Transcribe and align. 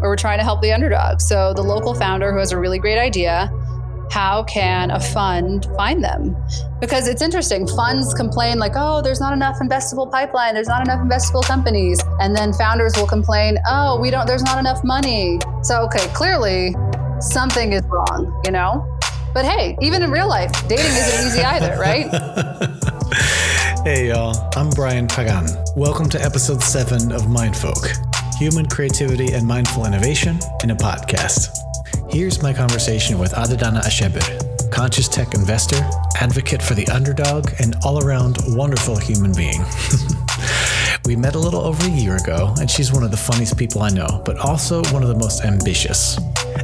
or 0.00 0.08
we're 0.08 0.16
trying 0.16 0.38
to 0.38 0.44
help 0.44 0.62
the 0.62 0.72
underdog. 0.72 1.20
So 1.20 1.52
the 1.54 1.62
local 1.62 1.94
founder 1.94 2.32
who 2.32 2.38
has 2.38 2.52
a 2.52 2.58
really 2.58 2.78
great 2.78 2.98
idea, 2.98 3.52
how 4.10 4.42
can 4.44 4.90
a 4.90 4.98
fund 4.98 5.66
find 5.76 6.02
them? 6.02 6.36
Because 6.80 7.06
it's 7.06 7.22
interesting. 7.22 7.66
Funds 7.66 8.12
complain 8.14 8.58
like, 8.58 8.72
oh, 8.74 9.02
there's 9.02 9.20
not 9.20 9.32
enough 9.32 9.58
investable 9.60 10.10
pipeline, 10.10 10.54
there's 10.54 10.68
not 10.68 10.82
enough 10.82 11.00
investable 11.00 11.44
companies. 11.44 12.00
And 12.18 12.34
then 12.34 12.52
founders 12.52 12.94
will 12.96 13.06
complain, 13.06 13.58
oh, 13.68 14.00
we 14.00 14.10
don't, 14.10 14.26
there's 14.26 14.42
not 14.42 14.58
enough 14.58 14.82
money. 14.82 15.38
So, 15.62 15.82
okay, 15.82 16.06
clearly 16.08 16.74
something 17.20 17.72
is 17.72 17.82
wrong, 17.84 18.40
you 18.44 18.50
know? 18.50 18.86
But 19.32 19.44
hey, 19.44 19.76
even 19.80 20.02
in 20.02 20.10
real 20.10 20.28
life, 20.28 20.50
dating 20.66 20.86
isn't 20.86 21.26
easy 21.26 21.42
either, 21.42 21.78
right? 21.78 22.08
hey, 23.84 24.08
y'all. 24.08 24.50
I'm 24.56 24.70
Brian 24.70 25.06
Pagan. 25.06 25.46
Welcome 25.76 26.08
to 26.08 26.20
episode 26.20 26.62
seven 26.62 27.12
of 27.12 27.22
Mindfolk 27.22 28.09
Human 28.40 28.64
Creativity 28.64 29.34
and 29.34 29.46
Mindful 29.46 29.84
Innovation 29.84 30.38
in 30.62 30.70
a 30.70 30.74
Podcast. 30.74 31.50
Here's 32.08 32.42
my 32.42 32.54
conversation 32.54 33.18
with 33.18 33.32
Adedana 33.32 33.82
Ashebir, 33.82 34.72
conscious 34.72 35.08
tech 35.08 35.34
investor, 35.34 35.76
advocate 36.18 36.62
for 36.62 36.72
the 36.72 36.88
underdog, 36.88 37.50
and 37.58 37.76
all 37.84 38.02
around 38.02 38.38
wonderful 38.56 38.96
human 38.96 39.34
being. 39.34 39.60
we 41.04 41.16
met 41.16 41.34
a 41.34 41.38
little 41.38 41.60
over 41.60 41.86
a 41.86 41.90
year 41.90 42.16
ago, 42.16 42.54
and 42.58 42.70
she's 42.70 42.90
one 42.90 43.02
of 43.02 43.10
the 43.10 43.16
funniest 43.18 43.58
people 43.58 43.82
I 43.82 43.90
know, 43.90 44.22
but 44.24 44.38
also 44.38 44.82
one 44.84 45.02
of 45.02 45.10
the 45.10 45.18
most 45.18 45.44
ambitious. 45.44 46.18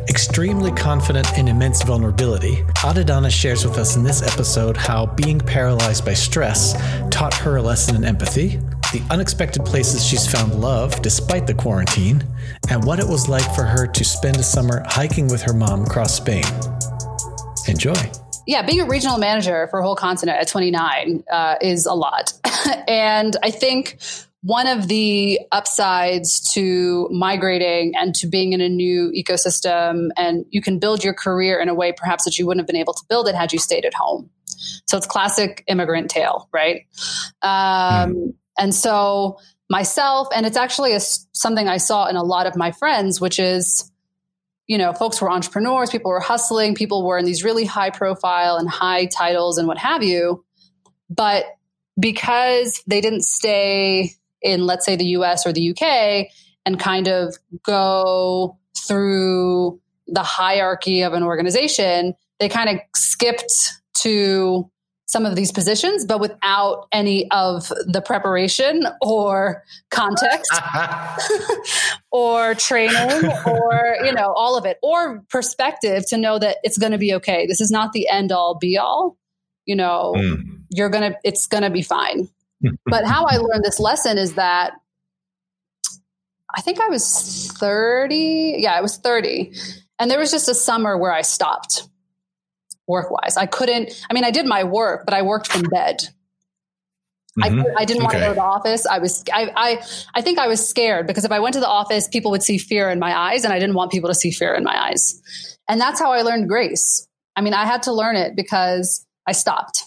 Extremely 0.08 0.72
confident 0.72 1.36
in 1.36 1.46
immense 1.46 1.82
vulnerability, 1.82 2.64
Adedana 2.84 3.28
shares 3.28 3.66
with 3.66 3.76
us 3.76 3.96
in 3.96 4.02
this 4.02 4.22
episode 4.22 4.78
how 4.78 5.04
being 5.04 5.38
paralyzed 5.38 6.06
by 6.06 6.14
stress 6.14 6.72
taught 7.10 7.34
her 7.34 7.56
a 7.56 7.62
lesson 7.62 7.96
in 7.96 8.04
empathy, 8.06 8.58
the 8.96 9.12
unexpected 9.12 9.62
places 9.64 10.05
she's 10.05 10.27
found 10.27 10.55
love 10.55 11.02
despite 11.02 11.46
the 11.46 11.52
quarantine, 11.52 12.24
and 12.70 12.82
what 12.84 12.98
it 12.98 13.06
was 13.06 13.28
like 13.28 13.45
for 13.54 13.62
her 13.62 13.87
to 13.87 14.04
spend 14.04 14.37
a 14.38 14.42
summer 14.42 14.82
hiking 14.87 15.28
with 15.28 15.42
her 15.42 15.52
mom 15.52 15.84
across 15.84 16.16
Spain. 16.16 16.45
Enjoy. 17.68 18.10
Yeah, 18.46 18.62
being 18.62 18.80
a 18.80 18.87
regional 18.87 19.18
manager 19.18 19.66
for 19.70 19.80
a 19.80 19.82
whole 19.82 19.96
continent 19.96 20.38
at 20.38 20.48
29 20.48 21.24
uh, 21.30 21.57
is 21.60 21.85
a 21.85 21.93
lot. 21.93 22.32
and 22.88 23.37
I 23.43 23.51
think 23.51 23.98
one 24.43 24.66
of 24.66 24.88
the 24.88 25.40
upsides 25.52 26.52
to 26.54 27.09
migrating 27.10 27.95
and 27.96 28.15
to 28.15 28.26
being 28.26 28.54
in 28.54 28.63
a 28.63 28.68
new 28.68 29.13
ecosystem, 29.13 30.09
and 30.16 30.46
you 30.51 30.63
can 30.63 30.79
build 30.79 31.04
your 31.04 31.13
career 31.13 31.60
in 31.60 31.68
a 31.68 31.74
way 31.74 31.92
perhaps 31.92 32.24
that 32.24 32.38
you 32.38 32.46
wouldn't 32.46 32.63
have 32.63 32.66
been 32.66 32.80
able 32.80 32.95
to 32.95 33.04
build 33.10 33.29
it 33.29 33.35
had 33.35 33.52
you 33.52 33.59
stayed 33.59 33.85
at 33.85 33.92
home. 33.92 34.30
So 34.87 34.96
it's 34.96 35.07
classic 35.07 35.65
immigrant 35.66 36.10
tale, 36.10 36.48
right? 36.52 36.87
Um, 37.42 38.15
mm. 38.15 38.35
And 38.59 38.74
so 38.74 39.38
myself, 39.68 40.29
and 40.35 40.46
it's 40.46 40.57
actually 40.57 40.93
a, 40.93 41.01
something 41.01 41.68
I 41.68 41.76
saw 41.76 42.07
in 42.07 42.16
a 42.16 42.23
lot 42.23 42.46
of 42.46 42.57
my 42.57 42.73
friends, 42.73 43.21
which 43.21 43.38
is, 43.38 43.90
you 44.66 44.79
know, 44.79 44.93
folks 44.93 45.21
were 45.21 45.30
entrepreneurs, 45.30 45.90
people 45.90 46.10
were 46.10 46.21
hustling, 46.21 46.74
people 46.74 47.04
were 47.04 47.18
in 47.18 47.24
these 47.24 47.45
really 47.45 47.65
high 47.65 47.90
profile 47.90 48.57
and 48.57 48.68
high 48.68 49.07
titles 49.07 49.59
and 49.59 49.68
what 49.68 49.79
have 49.79 50.02
you. 50.02 50.45
But 51.09 51.45
because 51.98 52.82
they 52.87 53.01
didn't 53.01 53.23
stay 53.23 54.13
in, 54.43 54.66
let's 54.66 54.85
say, 54.85 54.96
the 54.96 55.07
US 55.07 55.46
or 55.46 55.52
the 55.52 55.70
UK 55.70 56.29
and 56.65 56.79
kind 56.79 57.09
of 57.09 57.37
go 57.63 58.59
through 58.76 59.80
the 60.07 60.23
hierarchy 60.23 61.02
of 61.02 61.13
an 61.13 61.23
organization, 61.23 62.15
they 62.38 62.48
kind 62.48 62.68
of 62.68 62.76
skipped 62.95 63.73
to 63.98 64.70
some 65.06 65.25
of 65.25 65.37
these 65.37 65.53
positions, 65.53 66.04
but 66.04 66.21
without 66.21 66.88
any 66.93 67.31
of 67.31 67.69
the 67.87 68.03
preparation 68.04 68.82
or 69.00 69.62
context 69.91 70.53
or 72.10 72.54
training 72.56 73.31
or, 73.47 73.97
you 74.04 74.12
know, 74.12 74.32
all 74.37 74.59
of 74.59 74.66
it 74.66 74.78
or 74.82 75.21
perspective 75.28 76.04
to 76.09 76.19
know 76.19 76.38
that 76.41 76.59
it's 76.65 76.76
going 76.76 76.91
to 76.91 76.98
be 76.98 77.15
okay. 77.15 77.47
This 77.47 77.60
is 77.60 77.71
not 77.71 77.93
the 77.93 78.09
end 78.09 78.32
all 78.32 78.56
be 78.56 78.76
all. 78.76 79.16
You 79.65 79.76
know, 79.76 80.14
mm. 80.16 80.42
you're 80.70 80.91
going 80.91 81.12
to, 81.12 81.19
it's 81.22 81.47
going 81.47 81.62
to 81.62 81.70
be 81.70 81.82
fine. 81.82 82.28
but 82.84 83.04
how 83.04 83.26
I 83.26 83.36
learned 83.36 83.64
this 83.64 83.78
lesson 83.78 84.19
is 84.19 84.34
that 84.34 84.72
I 86.56 86.62
think 86.62 86.80
I 86.80 86.88
was 86.88 87.53
30. 87.53 88.56
Yeah, 88.59 88.72
I 88.72 88.80
was 88.80 88.97
30. 88.97 89.53
And 89.98 90.10
there 90.10 90.19
was 90.19 90.32
just 90.32 90.48
a 90.48 90.54
summer 90.54 90.98
where 90.98 91.12
I 91.12 91.22
stopped 91.22 91.88
work 92.86 93.10
wise. 93.10 93.36
I 93.36 93.47
couldn't, 93.47 93.92
I 94.10 94.14
mean, 94.14 94.24
I 94.24 94.30
did 94.30 94.47
my 94.47 94.64
work, 94.64 95.04
but 95.04 95.14
I 95.14 95.22
worked 95.22 95.50
from 95.50 95.62
bed. 95.62 96.08
Mm-hmm. 97.38 97.60
I, 97.60 97.82
I, 97.82 97.84
didn't 97.84 98.02
want 98.02 98.14
to 98.14 98.20
go 98.20 98.28
to 98.28 98.34
the 98.34 98.42
office. 98.42 98.86
I 98.86 98.98
was, 98.98 99.22
I, 99.32 99.50
I, 99.54 99.82
I 100.14 100.22
think 100.22 100.38
I 100.38 100.47
was 100.47 100.66
scared 100.66 101.06
because 101.06 101.24
if 101.24 101.32
I 101.32 101.38
went 101.38 101.52
to 101.54 101.60
the 101.60 101.69
office, 101.69 102.08
people 102.08 102.30
would 102.30 102.42
see 102.42 102.56
fear 102.56 102.88
in 102.88 102.98
my 102.98 103.16
eyes 103.16 103.44
and 103.44 103.52
I 103.52 103.58
didn't 103.58 103.74
want 103.74 103.92
people 103.92 104.08
to 104.08 104.14
see 104.14 104.30
fear 104.30 104.54
in 104.54 104.64
my 104.64 104.88
eyes. 104.88 105.20
And 105.69 105.78
that's 105.78 106.00
how 106.00 106.12
I 106.12 106.22
learned 106.22 106.48
grace. 106.48 107.06
I 107.34 107.42
mean, 107.42 107.52
I 107.52 107.66
had 107.66 107.82
to 107.82 107.92
learn 107.92 108.16
it 108.16 108.34
because 108.34 109.06
I 109.26 109.32
stopped. 109.32 109.82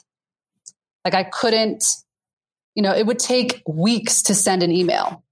Like 1.04 1.16
I 1.16 1.24
couldn't, 1.24 1.84
you 2.76 2.84
know, 2.84 2.94
it 2.94 3.08
would 3.08 3.18
take 3.18 3.64
weeks 3.68 4.22
to 4.24 4.36
send 4.36 4.62
an 4.62 4.72
email 4.72 5.24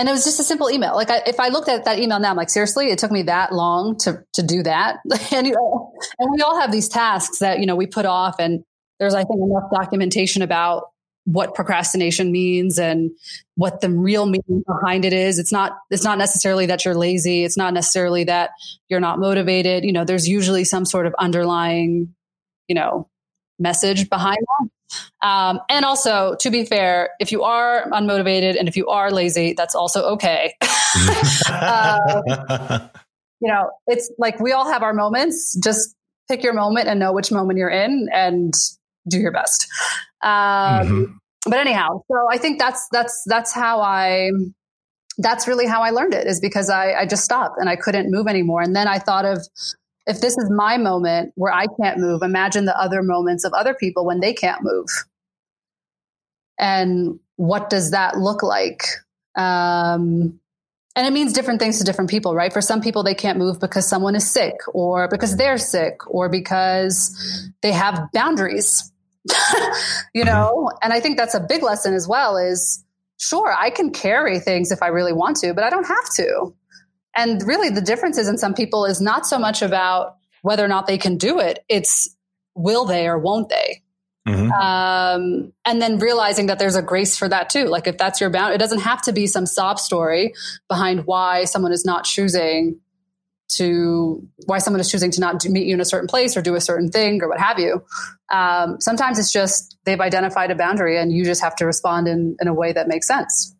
and 0.00 0.08
it 0.08 0.12
was 0.12 0.24
just 0.24 0.40
a 0.40 0.42
simple 0.42 0.70
email. 0.70 0.94
Like 0.94 1.10
I, 1.10 1.20
if 1.26 1.38
I 1.38 1.48
looked 1.48 1.68
at 1.68 1.84
that 1.84 1.98
email 1.98 2.18
now, 2.18 2.30
I'm 2.30 2.36
like, 2.36 2.48
seriously, 2.48 2.86
it 2.86 2.98
took 2.98 3.10
me 3.10 3.24
that 3.24 3.52
long 3.52 3.98
to 3.98 4.24
to 4.32 4.42
do 4.42 4.62
that. 4.62 4.96
and, 5.30 5.46
you 5.46 5.52
know, 5.52 5.92
and 6.18 6.30
we 6.32 6.40
all 6.40 6.58
have 6.58 6.72
these 6.72 6.88
tasks 6.88 7.40
that 7.40 7.60
you 7.60 7.66
know 7.66 7.76
we 7.76 7.86
put 7.86 8.06
off, 8.06 8.36
and 8.38 8.64
there's 8.98 9.12
I 9.14 9.24
think 9.24 9.38
enough 9.42 9.70
documentation 9.70 10.40
about 10.40 10.84
what 11.24 11.54
procrastination 11.54 12.32
means 12.32 12.78
and 12.78 13.10
what 13.56 13.82
the 13.82 13.90
real 13.90 14.24
meaning 14.24 14.64
behind 14.66 15.04
it 15.04 15.12
is. 15.12 15.38
It's 15.38 15.52
not 15.52 15.72
it's 15.90 16.02
not 16.02 16.16
necessarily 16.16 16.64
that 16.64 16.86
you're 16.86 16.94
lazy. 16.94 17.44
It's 17.44 17.58
not 17.58 17.74
necessarily 17.74 18.24
that 18.24 18.52
you're 18.88 19.00
not 19.00 19.18
motivated. 19.18 19.84
You 19.84 19.92
know, 19.92 20.06
there's 20.06 20.26
usually 20.26 20.64
some 20.64 20.86
sort 20.86 21.06
of 21.06 21.14
underlying, 21.18 22.14
you 22.68 22.74
know, 22.74 23.06
message 23.58 24.08
behind 24.08 24.38
that. 24.38 24.70
Um, 25.22 25.60
and 25.68 25.84
also, 25.84 26.36
to 26.40 26.50
be 26.50 26.64
fair, 26.64 27.10
if 27.20 27.32
you 27.32 27.42
are 27.42 27.88
unmotivated 27.90 28.58
and 28.58 28.68
if 28.68 28.76
you 28.76 28.88
are 28.88 29.10
lazy, 29.10 29.54
that's 29.56 29.74
also 29.74 30.02
okay. 30.12 30.54
uh, 31.48 31.98
you 33.40 33.48
know, 33.48 33.70
it's 33.86 34.10
like 34.18 34.40
we 34.40 34.52
all 34.52 34.70
have 34.70 34.82
our 34.82 34.94
moments. 34.94 35.58
Just 35.62 35.94
pick 36.28 36.42
your 36.42 36.52
moment 36.52 36.88
and 36.88 37.00
know 37.00 37.12
which 37.12 37.32
moment 37.32 37.58
you're 37.58 37.70
in 37.70 38.08
and 38.12 38.54
do 39.08 39.18
your 39.18 39.32
best. 39.32 39.66
Um, 40.22 40.30
mm-hmm. 40.30 41.04
But 41.46 41.58
anyhow, 41.58 42.02
so 42.10 42.16
I 42.30 42.36
think 42.36 42.58
that's 42.58 42.86
that's 42.92 43.22
that's 43.26 43.52
how 43.52 43.80
I 43.80 44.30
that's 45.18 45.48
really 45.48 45.66
how 45.66 45.82
I 45.82 45.90
learned 45.90 46.14
it 46.14 46.26
is 46.26 46.40
because 46.40 46.70
I, 46.70 46.92
I 46.92 47.06
just 47.06 47.24
stopped 47.24 47.56
and 47.58 47.68
I 47.68 47.76
couldn't 47.76 48.10
move 48.10 48.26
anymore. 48.26 48.62
And 48.62 48.74
then 48.74 48.88
I 48.88 48.98
thought 48.98 49.24
of 49.24 49.46
if 50.06 50.20
this 50.20 50.36
is 50.36 50.50
my 50.50 50.76
moment 50.76 51.32
where 51.36 51.52
I 51.52 51.66
can't 51.80 51.98
move, 51.98 52.22
imagine 52.22 52.64
the 52.64 52.78
other 52.78 53.02
moments 53.02 53.44
of 53.44 53.52
other 53.52 53.74
people 53.74 54.04
when 54.04 54.20
they 54.20 54.32
can't 54.32 54.62
move. 54.62 54.88
And 56.58 57.18
what 57.36 57.70
does 57.70 57.90
that 57.92 58.18
look 58.18 58.42
like? 58.42 58.82
Um, 59.36 60.40
and 60.96 61.06
it 61.06 61.12
means 61.12 61.32
different 61.32 61.60
things 61.60 61.78
to 61.78 61.84
different 61.84 62.10
people, 62.10 62.34
right? 62.34 62.52
For 62.52 62.60
some 62.60 62.80
people, 62.80 63.02
they 63.02 63.14
can't 63.14 63.38
move 63.38 63.60
because 63.60 63.88
someone 63.88 64.14
is 64.14 64.28
sick 64.28 64.56
or 64.74 65.08
because 65.08 65.36
they're 65.36 65.58
sick 65.58 65.98
or 66.08 66.28
because 66.28 67.48
they 67.62 67.72
have 67.72 68.08
boundaries, 68.12 68.92
you 70.14 70.24
know? 70.24 70.70
And 70.82 70.92
I 70.92 71.00
think 71.00 71.16
that's 71.16 71.34
a 71.34 71.40
big 71.40 71.62
lesson 71.62 71.94
as 71.94 72.08
well 72.08 72.36
is 72.36 72.84
sure, 73.18 73.54
I 73.56 73.70
can 73.70 73.92
carry 73.92 74.40
things 74.40 74.72
if 74.72 74.82
I 74.82 74.88
really 74.88 75.12
want 75.12 75.36
to, 75.38 75.54
but 75.54 75.62
I 75.62 75.70
don't 75.70 75.86
have 75.86 76.12
to. 76.16 76.54
And 77.16 77.42
really, 77.46 77.70
the 77.70 77.80
differences 77.80 78.28
in 78.28 78.38
some 78.38 78.54
people 78.54 78.84
is 78.84 79.00
not 79.00 79.26
so 79.26 79.38
much 79.38 79.62
about 79.62 80.16
whether 80.42 80.64
or 80.64 80.68
not 80.68 80.86
they 80.86 80.98
can 80.98 81.16
do 81.16 81.38
it, 81.38 81.64
it's 81.68 82.16
will 82.54 82.84
they 82.84 83.06
or 83.06 83.18
won't 83.18 83.48
they? 83.48 83.82
Mm-hmm. 84.28 84.52
Um, 84.52 85.52
and 85.64 85.80
then 85.80 85.98
realizing 85.98 86.46
that 86.46 86.58
there's 86.58 86.76
a 86.76 86.82
grace 86.82 87.16
for 87.16 87.28
that 87.28 87.50
too. 87.50 87.64
Like 87.64 87.86
if 87.86 87.96
that's 87.98 88.20
your 88.20 88.30
bound, 88.30 88.54
it 88.54 88.58
doesn't 88.58 88.80
have 88.80 89.02
to 89.02 89.12
be 89.12 89.26
some 89.26 89.46
sob 89.46 89.78
story 89.78 90.34
behind 90.68 91.06
why 91.06 91.44
someone 91.44 91.72
is 91.72 91.84
not 91.84 92.04
choosing 92.04 92.80
to 93.52 94.24
why 94.46 94.58
someone 94.58 94.80
is 94.80 94.90
choosing 94.90 95.10
to 95.10 95.20
not 95.20 95.44
meet 95.46 95.66
you 95.66 95.74
in 95.74 95.80
a 95.80 95.84
certain 95.84 96.06
place 96.06 96.36
or 96.36 96.42
do 96.42 96.54
a 96.54 96.60
certain 96.60 96.90
thing 96.90 97.20
or 97.22 97.28
what 97.28 97.40
have 97.40 97.58
you. 97.58 97.82
Um, 98.30 98.80
sometimes 98.80 99.18
it's 99.18 99.32
just 99.32 99.76
they've 99.84 100.00
identified 100.00 100.50
a 100.50 100.54
boundary 100.54 100.98
and 100.98 101.10
you 101.10 101.24
just 101.24 101.42
have 101.42 101.56
to 101.56 101.66
respond 101.66 102.06
in, 102.06 102.36
in 102.40 102.46
a 102.46 102.54
way 102.54 102.72
that 102.72 102.86
makes 102.86 103.08
sense. 103.08 103.54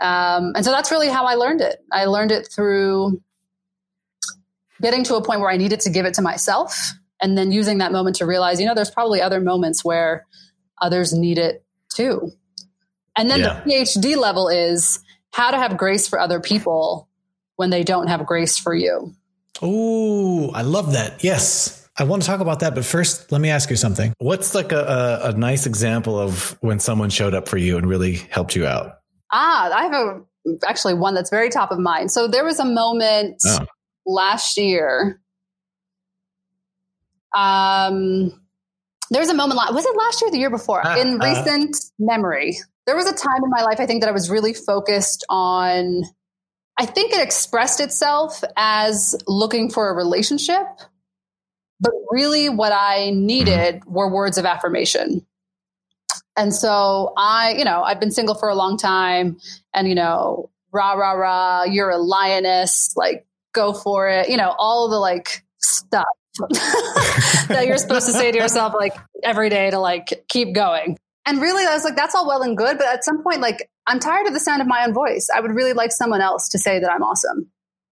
Um, 0.00 0.52
and 0.56 0.64
so 0.64 0.70
that's 0.70 0.90
really 0.90 1.08
how 1.08 1.26
I 1.26 1.34
learned 1.34 1.60
it. 1.60 1.78
I 1.92 2.06
learned 2.06 2.32
it 2.32 2.48
through 2.52 3.20
getting 4.80 5.04
to 5.04 5.14
a 5.14 5.22
point 5.22 5.40
where 5.40 5.50
I 5.50 5.56
needed 5.56 5.80
to 5.80 5.90
give 5.90 6.06
it 6.06 6.14
to 6.14 6.22
myself 6.22 6.76
and 7.20 7.38
then 7.38 7.52
using 7.52 7.78
that 7.78 7.92
moment 7.92 8.16
to 8.16 8.26
realize, 8.26 8.60
you 8.60 8.66
know, 8.66 8.74
there's 8.74 8.90
probably 8.90 9.22
other 9.22 9.40
moments 9.40 9.84
where 9.84 10.26
others 10.80 11.12
need 11.12 11.38
it 11.38 11.64
too. 11.94 12.32
And 13.16 13.30
then 13.30 13.40
yeah. 13.40 13.62
the 13.64 13.70
PhD 13.70 14.16
level 14.16 14.48
is 14.48 14.98
how 15.32 15.50
to 15.50 15.56
have 15.56 15.76
grace 15.76 16.08
for 16.08 16.18
other 16.18 16.40
people 16.40 17.08
when 17.56 17.70
they 17.70 17.84
don't 17.84 18.08
have 18.08 18.26
grace 18.26 18.58
for 18.58 18.74
you. 18.74 19.14
Oh, 19.60 20.50
I 20.50 20.62
love 20.62 20.92
that. 20.94 21.22
Yes. 21.22 21.78
I 21.96 22.04
want 22.04 22.22
to 22.22 22.26
talk 22.26 22.40
about 22.40 22.60
that, 22.60 22.74
but 22.74 22.86
first, 22.86 23.30
let 23.30 23.40
me 23.40 23.50
ask 23.50 23.68
you 23.68 23.76
something. 23.76 24.14
What's 24.18 24.54
like 24.54 24.72
a, 24.72 25.20
a, 25.22 25.28
a 25.28 25.32
nice 25.34 25.66
example 25.66 26.18
of 26.18 26.56
when 26.62 26.80
someone 26.80 27.10
showed 27.10 27.34
up 27.34 27.48
for 27.48 27.58
you 27.58 27.76
and 27.76 27.86
really 27.86 28.14
helped 28.14 28.56
you 28.56 28.66
out? 28.66 29.01
Ah, 29.32 29.72
I 29.72 29.82
have 29.84 29.92
a 29.94 30.20
actually 30.66 30.94
one 30.94 31.14
that's 31.14 31.30
very 31.30 31.48
top 31.48 31.70
of 31.70 31.78
mind. 31.78 32.10
So 32.10 32.28
there 32.28 32.44
was 32.44 32.58
a 32.58 32.64
moment 32.64 33.40
oh. 33.46 33.66
last 34.06 34.56
year. 34.56 35.20
Um, 37.36 38.30
there 39.10 39.20
was 39.20 39.30
a 39.30 39.34
moment. 39.34 39.60
Was 39.72 39.84
it 39.84 39.96
last 39.96 40.20
year, 40.20 40.28
or 40.28 40.32
the 40.32 40.38
year 40.38 40.50
before? 40.50 40.86
Uh, 40.86 40.98
in 40.98 41.20
uh. 41.20 41.24
recent 41.24 41.76
uh, 41.76 41.80
memory, 41.98 42.58
there 42.86 42.96
was 42.96 43.06
a 43.06 43.14
time 43.14 43.42
in 43.44 43.50
my 43.50 43.62
life. 43.62 43.80
I 43.80 43.86
think 43.86 44.02
that 44.02 44.08
I 44.08 44.12
was 44.12 44.30
really 44.30 44.54
focused 44.54 45.24
on. 45.28 46.02
I 46.78 46.86
think 46.86 47.12
it 47.12 47.22
expressed 47.22 47.80
itself 47.80 48.42
as 48.56 49.14
looking 49.26 49.70
for 49.70 49.90
a 49.90 49.94
relationship, 49.94 50.66
but 51.80 51.92
really, 52.10 52.48
what 52.48 52.72
I 52.72 53.10
needed 53.10 53.76
mm-hmm. 53.76 53.92
were 53.92 54.12
words 54.12 54.38
of 54.38 54.44
affirmation. 54.44 55.26
And 56.36 56.54
so 56.54 57.12
I, 57.16 57.54
you 57.58 57.64
know, 57.64 57.82
I've 57.82 58.00
been 58.00 58.10
single 58.10 58.34
for 58.34 58.48
a 58.48 58.54
long 58.54 58.76
time 58.76 59.38
and, 59.74 59.88
you 59.88 59.94
know, 59.94 60.50
rah, 60.72 60.92
rah, 60.92 61.12
rah, 61.12 61.64
you're 61.64 61.90
a 61.90 61.98
lioness, 61.98 62.94
like 62.96 63.26
go 63.52 63.72
for 63.72 64.08
it, 64.08 64.28
you 64.28 64.36
know, 64.36 64.54
all 64.58 64.88
the 64.88 64.98
like 64.98 65.44
stuff 65.58 66.06
that 67.48 67.64
you're 67.66 67.76
supposed 67.76 68.06
to 68.06 68.12
say 68.12 68.32
to 68.32 68.38
yourself 68.38 68.72
like 68.74 68.94
every 69.22 69.50
day 69.50 69.70
to 69.70 69.78
like 69.78 70.24
keep 70.28 70.54
going. 70.54 70.96
And 71.26 71.40
really, 71.40 71.64
I 71.64 71.74
was 71.74 71.84
like, 71.84 71.94
that's 71.94 72.14
all 72.14 72.26
well 72.26 72.42
and 72.42 72.56
good. 72.56 72.78
But 72.78 72.88
at 72.88 73.04
some 73.04 73.22
point, 73.22 73.40
like, 73.40 73.70
I'm 73.86 74.00
tired 74.00 74.26
of 74.26 74.32
the 74.32 74.40
sound 74.40 74.60
of 74.60 74.66
my 74.66 74.84
own 74.84 74.92
voice. 74.92 75.28
I 75.32 75.40
would 75.40 75.52
really 75.52 75.72
like 75.72 75.92
someone 75.92 76.20
else 76.20 76.48
to 76.48 76.58
say 76.58 76.80
that 76.80 76.90
I'm 76.90 77.02
awesome 77.02 77.48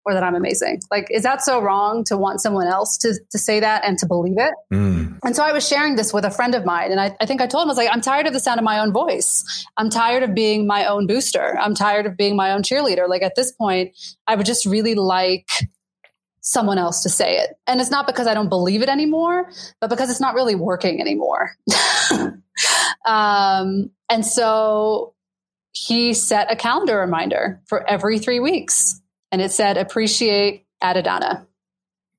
or 0.05 0.13
that 0.13 0.23
I'm 0.23 0.35
amazing. 0.35 0.83
Like, 0.91 1.07
is 1.11 1.23
that 1.23 1.43
so 1.43 1.61
wrong 1.61 2.05
to 2.05 2.19
want 2.19 2.43
someone 2.43 2.67
else 2.67 2.99
to, 2.99 3.19
to 3.31 3.39
say 3.39 3.61
that 3.61 3.85
and 3.85 3.99
to 3.99 4.07
believe 4.07 4.37
it? 4.37 4.53
Mm. 4.73 5.04
And 5.23 5.37
so 5.37 5.45
I 5.45 5.53
was 5.53 5.67
sharing 5.67 5.97
this 5.97 6.13
with 6.13 6.25
a 6.25 6.31
friend 6.31 6.55
of 6.55 6.65
mine. 6.65 6.91
And 6.91 7.01
I, 7.01 7.17
I 7.21 7.27
think 7.27 7.41
I 7.41 7.47
told 7.47 7.63
him, 7.63 7.69
I 7.69 7.73
was 7.73 7.77
like, 7.77 7.89
I'm 7.93 8.01
tired 8.01 8.27
of 8.27 8.33
the 8.33 8.41
sound 8.41 8.59
of 8.59 8.65
my 8.65 8.81
own 8.81 8.93
voice. 8.93 9.67
I'm 9.77 9.91
tired 9.91 10.23
of 10.23 10.35
being 10.35 10.67
my 10.67 10.87
own 10.87 11.07
booster. 11.07 11.57
I'm 11.59 11.75
tired 11.75 12.07
of 12.07 12.17
being 12.17 12.37
my 12.37 12.53
own 12.53 12.63
cheerleader. 12.63 13.09
Like 13.09 13.23
at 13.23 13.35
this 13.35 13.53
point, 13.53 13.97
I 14.27 14.35
would 14.35 14.47
just 14.47 14.67
really 14.67 14.95
like 14.95 15.49
someone 16.41 16.79
else 16.79 17.03
to 17.03 17.09
say 17.09 17.39
it. 17.39 17.59
And 17.67 17.81
it's 17.81 17.91
not 17.91 18.07
because 18.07 18.27
I 18.27 18.35
don't 18.35 18.51
believe 18.51 18.83
it 18.83 18.89
anymore, 18.89 19.51
but 19.81 19.89
because 19.89 20.11
it's 20.11 20.21
not 20.21 20.35
really 20.35 20.55
working 20.55 21.01
anymore. 21.01 21.53
um, 23.07 23.91
and 24.11 24.27
so 24.27 25.15
he 25.73 26.15
set 26.15 26.53
a 26.53 26.57
calendar 26.57 26.99
reminder 26.99 27.61
for 27.67 27.89
every 27.89 28.19
three 28.19 28.41
weeks 28.41 29.01
and 29.33 29.43
it 29.43 29.51
said 29.51 29.77
appreciate 29.77 30.67
Adedana. 30.83 31.47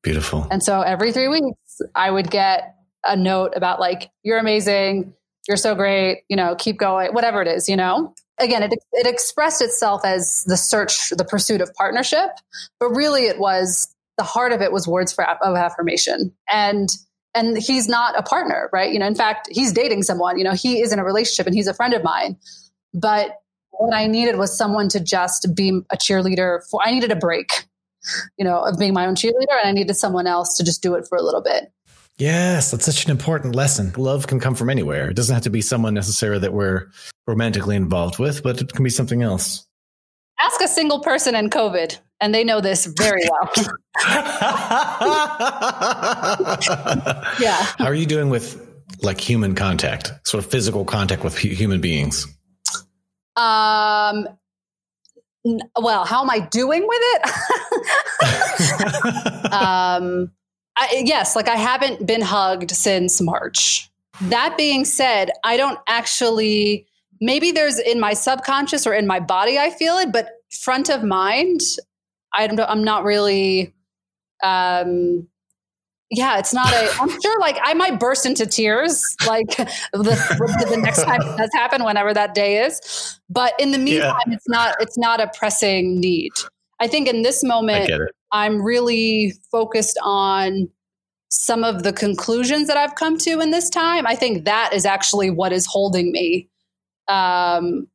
Beautiful. 0.01 0.47
And 0.51 0.61
so 0.61 0.81
every 0.81 1.11
three 1.11 1.27
weeks, 1.27 1.81
I 1.93 2.11
would 2.11 2.29
get 2.29 2.74
a 3.05 3.15
note 3.15 3.53
about 3.55 3.79
like, 3.79 4.09
you're 4.23 4.39
amazing, 4.39 5.13
you're 5.47 5.57
so 5.57 5.75
great, 5.75 6.23
you 6.29 6.35
know, 6.35 6.55
keep 6.55 6.77
going, 6.77 7.13
whatever 7.13 7.41
it 7.41 7.47
is, 7.47 7.69
you 7.69 7.75
know. 7.75 8.13
Again, 8.37 8.63
it, 8.63 8.73
it 8.91 9.07
expressed 9.07 9.61
itself 9.61 10.01
as 10.03 10.43
the 10.45 10.57
search, 10.57 11.11
the 11.11 11.23
pursuit 11.23 11.61
of 11.61 11.73
partnership, 11.73 12.31
but 12.79 12.89
really 12.89 13.27
it 13.27 13.39
was 13.39 13.93
the 14.17 14.23
heart 14.23 14.51
of 14.51 14.61
it 14.61 14.71
was 14.71 14.87
words 14.87 15.13
for, 15.13 15.25
of 15.25 15.55
affirmation. 15.55 16.33
And 16.51 16.89
and 17.35 17.57
he's 17.57 17.89
not 17.89 18.17
a 18.17 18.23
partner, 18.23 18.69
right? 18.71 18.93
You 18.93 18.99
know, 18.99 19.07
in 19.07 19.15
fact, 19.15 19.49
he's 19.51 19.73
dating 19.73 20.03
someone, 20.03 20.37
you 20.37 20.43
know, 20.45 20.53
he 20.53 20.81
is 20.81 20.93
in 20.93 20.99
a 20.99 21.03
relationship 21.03 21.45
and 21.45 21.53
he's 21.53 21.67
a 21.67 21.73
friend 21.73 21.93
of 21.93 22.01
mine. 22.01 22.37
But 22.93 23.41
what 23.71 23.93
I 23.93 24.07
needed 24.07 24.37
was 24.37 24.57
someone 24.57 24.87
to 24.89 25.01
just 25.01 25.53
be 25.53 25.81
a 25.91 25.97
cheerleader 25.97 26.61
for, 26.71 26.79
I 26.81 26.91
needed 26.91 27.11
a 27.11 27.15
break, 27.17 27.65
you 28.37 28.45
know, 28.45 28.63
of 28.63 28.79
being 28.79 28.93
my 28.93 29.05
own 29.05 29.15
cheerleader. 29.15 29.59
And 29.59 29.67
I 29.67 29.71
needed 29.73 29.95
someone 29.95 30.27
else 30.27 30.55
to 30.55 30.63
just 30.63 30.81
do 30.81 30.95
it 30.95 31.05
for 31.09 31.17
a 31.17 31.21
little 31.21 31.41
bit. 31.41 31.73
Yes, 32.17 32.71
that's 32.71 32.85
such 32.85 33.05
an 33.05 33.11
important 33.11 33.55
lesson. 33.55 33.93
Love 33.97 34.27
can 34.27 34.39
come 34.39 34.55
from 34.55 34.69
anywhere. 34.69 35.09
It 35.09 35.15
doesn't 35.15 35.33
have 35.33 35.43
to 35.43 35.49
be 35.49 35.61
someone 35.61 35.93
necessarily 35.93 36.39
that 36.39 36.53
we're 36.53 36.87
romantically 37.27 37.75
involved 37.75 38.19
with, 38.19 38.41
but 38.41 38.61
it 38.61 38.71
can 38.71 38.83
be 38.83 38.89
something 38.89 39.21
else. 39.21 39.67
Ask 40.39 40.61
a 40.61 40.67
single 40.67 41.01
person 41.01 41.35
in 41.35 41.49
COVID, 41.49 41.97
and 42.21 42.33
they 42.33 42.43
know 42.43 42.61
this 42.61 42.85
very 42.85 43.23
well. 43.29 43.51
yeah. 47.39 47.63
How 47.77 47.85
are 47.85 47.93
you 47.93 48.05
doing 48.05 48.29
with 48.29 48.61
like 49.01 49.19
human 49.19 49.55
contact, 49.55 50.13
sort 50.27 50.43
of 50.43 50.49
physical 50.49 50.85
contact 50.85 51.23
with 51.23 51.37
human 51.37 51.81
beings? 51.81 52.25
Um, 53.35 54.27
well, 55.77 56.05
how 56.05 56.23
am 56.23 56.29
I 56.29 56.39
doing 56.39 56.87
with 56.87 57.01
it? 57.01 57.21
um, 59.51 60.31
I, 60.77 61.03
yes, 61.05 61.35
like 61.35 61.47
I 61.47 61.55
haven't 61.55 62.05
been 62.05 62.21
hugged 62.21 62.71
since 62.71 63.21
March. 63.21 63.89
That 64.21 64.55
being 64.57 64.85
said, 64.85 65.31
I 65.43 65.57
don't 65.57 65.79
actually, 65.87 66.85
maybe 67.21 67.51
there's 67.51 67.79
in 67.79 67.99
my 67.99 68.13
subconscious 68.13 68.85
or 68.85 68.93
in 68.93 69.07
my 69.07 69.19
body, 69.19 69.57
I 69.57 69.69
feel 69.69 69.97
it, 69.97 70.11
but 70.11 70.29
front 70.61 70.89
of 70.89 71.03
mind, 71.03 71.61
I 72.33 72.47
don't, 72.47 72.59
I'm 72.59 72.83
not 72.83 73.03
really 73.03 73.73
um, 74.43 75.27
yeah, 76.11 76.37
it's 76.37 76.53
not 76.53 76.71
a. 76.71 76.91
I'm 76.99 77.09
sure, 77.21 77.39
like 77.39 77.57
I 77.63 77.73
might 77.73 77.99
burst 77.99 78.25
into 78.25 78.45
tears, 78.45 79.01
like 79.25 79.47
the, 79.57 80.67
the 80.69 80.77
next 80.77 81.03
time 81.03 81.21
it 81.21 81.37
does 81.37 81.49
happen, 81.53 81.83
whenever 81.83 82.13
that 82.13 82.33
day 82.33 82.63
is. 82.63 83.19
But 83.29 83.53
in 83.59 83.71
the 83.71 83.77
meantime, 83.77 84.19
yeah. 84.27 84.33
it's 84.33 84.47
not. 84.47 84.75
It's 84.79 84.97
not 84.97 85.19
a 85.19 85.31
pressing 85.35 85.99
need. 85.99 86.31
I 86.79 86.87
think 86.87 87.07
in 87.07 87.21
this 87.21 87.43
moment, 87.43 87.89
I'm 88.31 88.61
really 88.61 89.33
focused 89.51 89.97
on 90.03 90.69
some 91.29 91.63
of 91.63 91.83
the 91.83 91.93
conclusions 91.93 92.67
that 92.67 92.77
I've 92.77 92.95
come 92.95 93.17
to 93.19 93.39
in 93.39 93.51
this 93.51 93.69
time. 93.69 94.05
I 94.07 94.15
think 94.15 94.45
that 94.45 94.71
is 94.73 94.85
actually 94.85 95.29
what 95.29 95.51
is 95.53 95.65
holding 95.65 96.11
me, 96.11 96.49
um, 97.07 97.87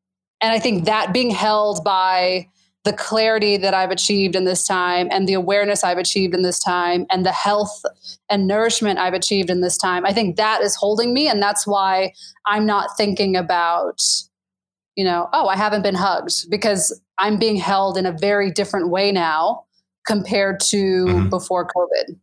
and 0.43 0.53
I 0.53 0.59
think 0.59 0.87
that 0.87 1.13
being 1.13 1.31
held 1.31 1.85
by 1.85 2.49
the 2.85 2.93
clarity 2.95 3.59
that 3.59 3.75
I've 3.75 3.91
achieved 3.91 4.35
in 4.35 4.45
this 4.45 4.67
time 4.67 5.09
and 5.11 5.29
the 5.29 5.35
awareness 5.35 5.85
I've 5.85 5.99
achieved 5.99 6.35
in 6.35 6.41
this 6.41 6.59
time 6.59 7.05
and 7.11 7.27
the 7.27 7.33
health 7.33 7.83
and 8.31 8.47
nourishment 8.47 8.99
I've 8.99 9.13
achieved 9.13 9.51
in 9.51 9.61
this 9.61 9.77
time, 9.77 10.07
I 10.07 10.15
think 10.15 10.37
that 10.37 10.63
is 10.63 10.77
holding 10.77 11.13
me. 11.13 11.29
And 11.29 11.43
that's 11.43 11.67
why 11.67 12.15
I'm 12.47 12.65
not 12.65 12.97
thinking 12.97 13.37
about, 13.37 14.01
you 14.97 15.05
know, 15.05 15.29
oh, 15.33 15.47
I 15.47 15.57
haven't 15.57 15.83
been 15.83 15.95
hugged 15.95 16.51
because 16.51 17.01
I'm 17.19 17.39
being 17.39 17.57
held 17.57 17.97
in 17.97 18.07
a 18.07 18.13
very 18.13 18.51
different 18.51 18.91
way 18.91 19.13
now 19.13 19.65
compared 20.07 20.61
to 20.61 20.77
mm-hmm. 20.77 21.29
before 21.29 21.67
COVID. 21.67 22.19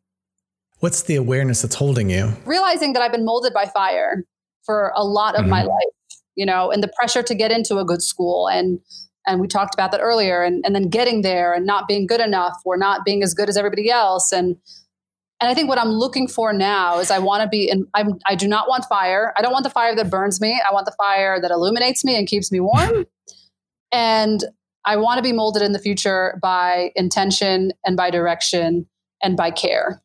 What's 0.79 1.03
the 1.03 1.15
awareness 1.15 1.61
that's 1.61 1.75
holding 1.75 2.09
you? 2.09 2.33
Realizing 2.45 2.93
that 2.93 3.01
I've 3.01 3.11
been 3.11 3.25
molded 3.25 3.53
by 3.53 3.65
fire 3.65 4.23
for 4.63 4.91
a 4.95 5.03
lot 5.03 5.35
of 5.35 5.41
mm-hmm. 5.41 5.51
my 5.51 5.63
life, 5.63 5.93
you 6.35 6.45
know, 6.45 6.71
and 6.71 6.83
the 6.83 6.91
pressure 6.99 7.23
to 7.23 7.33
get 7.33 7.51
into 7.51 7.77
a 7.77 7.85
good 7.85 8.01
school 8.01 8.47
and 8.47 8.79
and 9.27 9.41
we 9.41 9.47
talked 9.47 9.73
about 9.73 9.91
that 9.91 9.99
earlier 9.99 10.41
and, 10.41 10.63
and 10.65 10.73
then 10.73 10.87
getting 10.89 11.21
there 11.21 11.53
and 11.53 11.65
not 11.65 11.85
being 11.85 12.07
good 12.07 12.21
enough 12.21 12.55
or 12.63 12.77
not 12.77 13.03
being 13.03 13.21
as 13.21 13.33
good 13.33 13.49
as 13.49 13.57
everybody 13.57 13.91
else 13.91 14.31
and 14.31 14.55
and 15.39 15.49
I 15.49 15.53
think 15.53 15.69
what 15.69 15.77
I'm 15.77 15.89
looking 15.89 16.27
for 16.27 16.51
now 16.51 16.99
is 16.99 17.11
I 17.11 17.19
want 17.19 17.43
to 17.43 17.49
be 17.49 17.69
in 17.69 17.87
I'm, 17.93 18.19
I 18.25 18.35
do 18.35 18.47
not 18.47 18.67
want 18.67 18.85
fire. 18.85 19.33
I 19.37 19.41
don't 19.41 19.51
want 19.51 19.63
the 19.63 19.69
fire 19.69 19.95
that 19.95 20.09
burns 20.09 20.41
me. 20.41 20.59
I 20.67 20.73
want 20.73 20.85
the 20.85 20.95
fire 20.97 21.39
that 21.39 21.51
illuminates 21.51 22.03
me 22.03 22.17
and 22.17 22.27
keeps 22.27 22.51
me 22.51 22.59
warm. 22.59 23.05
and 23.91 24.43
I 24.85 24.95
want 24.97 25.17
to 25.17 25.21
be 25.21 25.33
molded 25.33 25.61
in 25.61 25.73
the 25.73 25.79
future 25.79 26.39
by 26.41 26.91
intention 26.95 27.71
and 27.85 27.95
by 27.95 28.09
direction 28.09 28.87
and 29.21 29.37
by 29.37 29.51
care. 29.51 30.01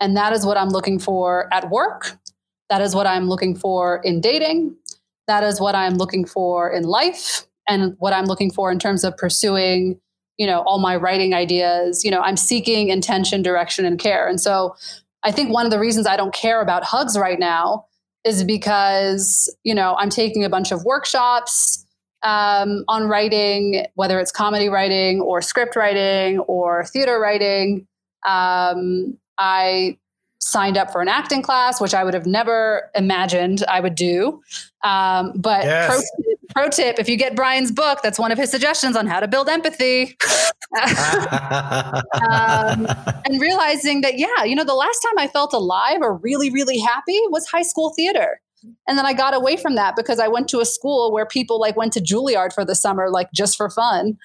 And 0.00 0.16
that 0.16 0.32
is 0.32 0.46
what 0.46 0.56
I'm 0.56 0.68
looking 0.68 0.98
for 0.98 1.52
at 1.52 1.68
work. 1.70 2.16
That 2.70 2.80
is 2.80 2.94
what 2.94 3.06
I'm 3.06 3.28
looking 3.28 3.56
for 3.56 4.00
in 4.04 4.20
dating. 4.20 4.76
That 5.26 5.42
is 5.42 5.60
what 5.60 5.74
I'm 5.74 5.94
looking 5.94 6.24
for 6.24 6.70
in 6.70 6.84
life 6.84 7.46
and 7.68 7.94
what 7.98 8.12
I'm 8.12 8.26
looking 8.26 8.50
for 8.50 8.70
in 8.70 8.78
terms 8.78 9.04
of 9.04 9.16
pursuing, 9.16 10.00
you 10.38 10.46
know, 10.46 10.60
all 10.60 10.78
my 10.78 10.96
writing 10.96 11.34
ideas. 11.34 12.04
You 12.04 12.10
know, 12.10 12.20
I'm 12.20 12.36
seeking 12.36 12.88
intention, 12.88 13.42
direction, 13.42 13.84
and 13.84 13.98
care. 13.98 14.26
And 14.26 14.40
so 14.40 14.74
I 15.24 15.32
think 15.32 15.52
one 15.52 15.66
of 15.66 15.70
the 15.70 15.78
reasons 15.78 16.06
I 16.06 16.16
don't 16.16 16.32
care 16.32 16.62
about 16.62 16.84
hugs 16.84 17.18
right 17.18 17.38
now 17.38 17.86
is 18.24 18.44
because, 18.44 19.54
you 19.64 19.74
know, 19.74 19.96
I'm 19.98 20.10
taking 20.10 20.44
a 20.44 20.48
bunch 20.48 20.72
of 20.72 20.84
workshops 20.84 21.84
um, 22.22 22.84
on 22.88 23.08
writing, 23.08 23.86
whether 23.94 24.18
it's 24.20 24.32
comedy 24.32 24.68
writing 24.68 25.20
or 25.20 25.42
script 25.42 25.76
writing 25.76 26.38
or 26.40 26.84
theater 26.84 27.18
writing. 27.18 27.86
Um, 28.26 29.18
I 29.38 29.98
signed 30.40 30.76
up 30.76 30.90
for 30.90 31.00
an 31.02 31.08
acting 31.08 31.42
class, 31.42 31.80
which 31.80 31.94
I 31.94 32.04
would 32.04 32.14
have 32.14 32.26
never 32.26 32.90
imagined 32.94 33.64
I 33.68 33.80
would 33.80 33.94
do. 33.94 34.40
Um, 34.82 35.32
but 35.36 35.64
yes. 35.64 36.04
Pro, 36.58 36.68
tip, 36.68 36.98
if 36.98 37.08
you 37.08 37.16
get 37.16 37.36
Brian's 37.36 37.70
book, 37.70 38.00
that's 38.02 38.18
one 38.18 38.32
of 38.32 38.38
his 38.38 38.50
suggestions 38.50 38.96
on 38.96 39.06
how 39.06 39.20
to 39.20 39.28
build 39.28 39.48
empathy. 39.48 40.16
um, 40.82 42.86
and 43.24 43.40
realizing 43.40 44.00
that, 44.00 44.18
yeah, 44.18 44.44
you 44.44 44.56
know, 44.56 44.64
the 44.64 44.74
last 44.74 44.98
time 45.00 45.18
I 45.18 45.28
felt 45.28 45.52
alive 45.52 45.98
or 46.00 46.16
really, 46.16 46.50
really 46.50 46.78
happy 46.78 47.20
was 47.28 47.46
high 47.46 47.62
school 47.62 47.92
theater. 47.94 48.40
And 48.88 48.98
then 48.98 49.06
I 49.06 49.12
got 49.12 49.34
away 49.34 49.56
from 49.56 49.76
that 49.76 49.94
because 49.94 50.18
I 50.18 50.26
went 50.26 50.48
to 50.48 50.58
a 50.58 50.64
school 50.64 51.12
where 51.12 51.26
people 51.26 51.60
like 51.60 51.76
went 51.76 51.92
to 51.92 52.00
Juilliard 52.00 52.52
for 52.52 52.64
the 52.64 52.74
summer, 52.74 53.08
like 53.08 53.30
just 53.32 53.56
for 53.56 53.70
fun. 53.70 54.18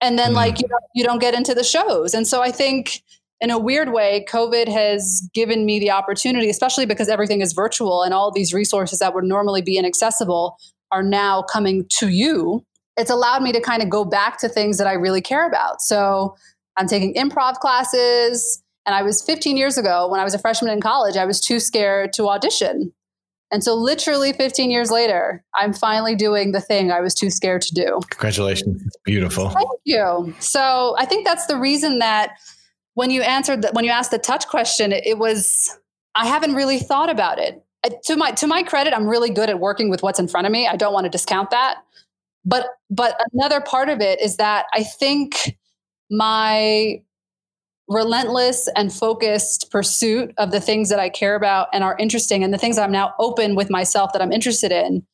And 0.00 0.18
then 0.18 0.32
mm. 0.32 0.36
like 0.36 0.60
you 0.60 0.66
don't, 0.66 0.84
you 0.94 1.04
don't 1.04 1.20
get 1.20 1.34
into 1.34 1.54
the 1.54 1.62
shows. 1.62 2.14
And 2.14 2.26
so 2.26 2.42
I 2.42 2.50
think 2.50 3.02
in 3.40 3.50
a 3.50 3.58
weird 3.58 3.92
way, 3.92 4.26
COVID 4.28 4.68
has 4.68 5.22
given 5.32 5.64
me 5.64 5.78
the 5.78 5.92
opportunity, 5.92 6.50
especially 6.50 6.84
because 6.84 7.08
everything 7.08 7.40
is 7.40 7.52
virtual 7.52 8.02
and 8.02 8.12
all 8.12 8.32
these 8.32 8.52
resources 8.52 8.98
that 8.98 9.14
would 9.14 9.24
normally 9.24 9.62
be 9.62 9.78
inaccessible 9.78 10.58
are 10.92 11.02
now 11.02 11.42
coming 11.42 11.86
to 11.98 12.08
you. 12.08 12.64
it's 12.96 13.10
allowed 13.10 13.42
me 13.42 13.52
to 13.52 13.60
kind 13.60 13.82
of 13.82 13.88
go 13.88 14.04
back 14.04 14.38
to 14.38 14.48
things 14.48 14.76
that 14.76 14.86
I 14.86 14.92
really 14.92 15.22
care 15.22 15.46
about. 15.46 15.80
So 15.80 16.36
I'm 16.76 16.86
taking 16.86 17.14
improv 17.14 17.54
classes. 17.54 18.62
And 18.84 18.94
I 18.94 19.02
was 19.02 19.22
15 19.22 19.56
years 19.56 19.78
ago 19.78 20.08
when 20.08 20.20
I 20.20 20.24
was 20.24 20.34
a 20.34 20.38
freshman 20.38 20.72
in 20.72 20.80
college, 20.80 21.16
I 21.16 21.24
was 21.24 21.40
too 21.40 21.60
scared 21.60 22.12
to 22.14 22.28
audition. 22.28 22.92
And 23.52 23.64
so, 23.64 23.74
literally 23.74 24.32
15 24.32 24.70
years 24.70 24.90
later, 24.90 25.44
I'm 25.54 25.72
finally 25.72 26.14
doing 26.14 26.52
the 26.52 26.60
thing 26.60 26.92
I 26.92 27.00
was 27.00 27.14
too 27.14 27.30
scared 27.30 27.62
to 27.62 27.74
do. 27.74 28.00
Congratulations. 28.10 28.80
It's 28.86 28.96
beautiful. 29.04 29.50
Thank 29.50 29.68
you. 29.84 30.34
So, 30.38 30.94
I 30.98 31.04
think 31.04 31.26
that's 31.26 31.46
the 31.46 31.56
reason 31.56 31.98
that 31.98 32.36
when 32.94 33.10
you 33.10 33.22
answered 33.22 33.62
that, 33.62 33.74
when 33.74 33.84
you 33.84 33.90
asked 33.90 34.12
the 34.12 34.18
touch 34.18 34.46
question, 34.46 34.92
it, 34.92 35.04
it 35.04 35.18
was, 35.18 35.76
I 36.14 36.26
haven't 36.26 36.54
really 36.54 36.78
thought 36.78 37.10
about 37.10 37.40
it. 37.40 37.64
Uh, 37.84 37.90
to 38.04 38.16
my 38.16 38.30
to 38.32 38.46
my 38.46 38.62
credit, 38.62 38.94
I'm 38.94 39.06
really 39.06 39.30
good 39.30 39.50
at 39.50 39.60
working 39.60 39.90
with 39.90 40.02
what's 40.02 40.18
in 40.18 40.28
front 40.28 40.46
of 40.46 40.52
me. 40.52 40.66
I 40.66 40.76
don't 40.76 40.92
want 40.92 41.04
to 41.04 41.10
discount 41.10 41.50
that. 41.50 41.78
But 42.44 42.66
but 42.90 43.20
another 43.32 43.60
part 43.60 43.88
of 43.88 44.00
it 44.00 44.20
is 44.20 44.36
that 44.36 44.66
I 44.74 44.82
think 44.82 45.56
my 46.10 47.02
relentless 47.88 48.68
and 48.76 48.92
focused 48.92 49.70
pursuit 49.70 50.32
of 50.38 50.52
the 50.52 50.60
things 50.60 50.88
that 50.88 51.00
I 51.00 51.08
care 51.08 51.34
about 51.34 51.68
and 51.72 51.82
are 51.82 51.96
interesting 51.98 52.44
and 52.44 52.54
the 52.54 52.58
things 52.58 52.78
I'm 52.78 52.92
now 52.92 53.14
open 53.18 53.56
with 53.56 53.68
myself 53.68 54.12
that 54.12 54.22
I'm 54.22 54.32
interested 54.32 54.70
in, 54.70 55.04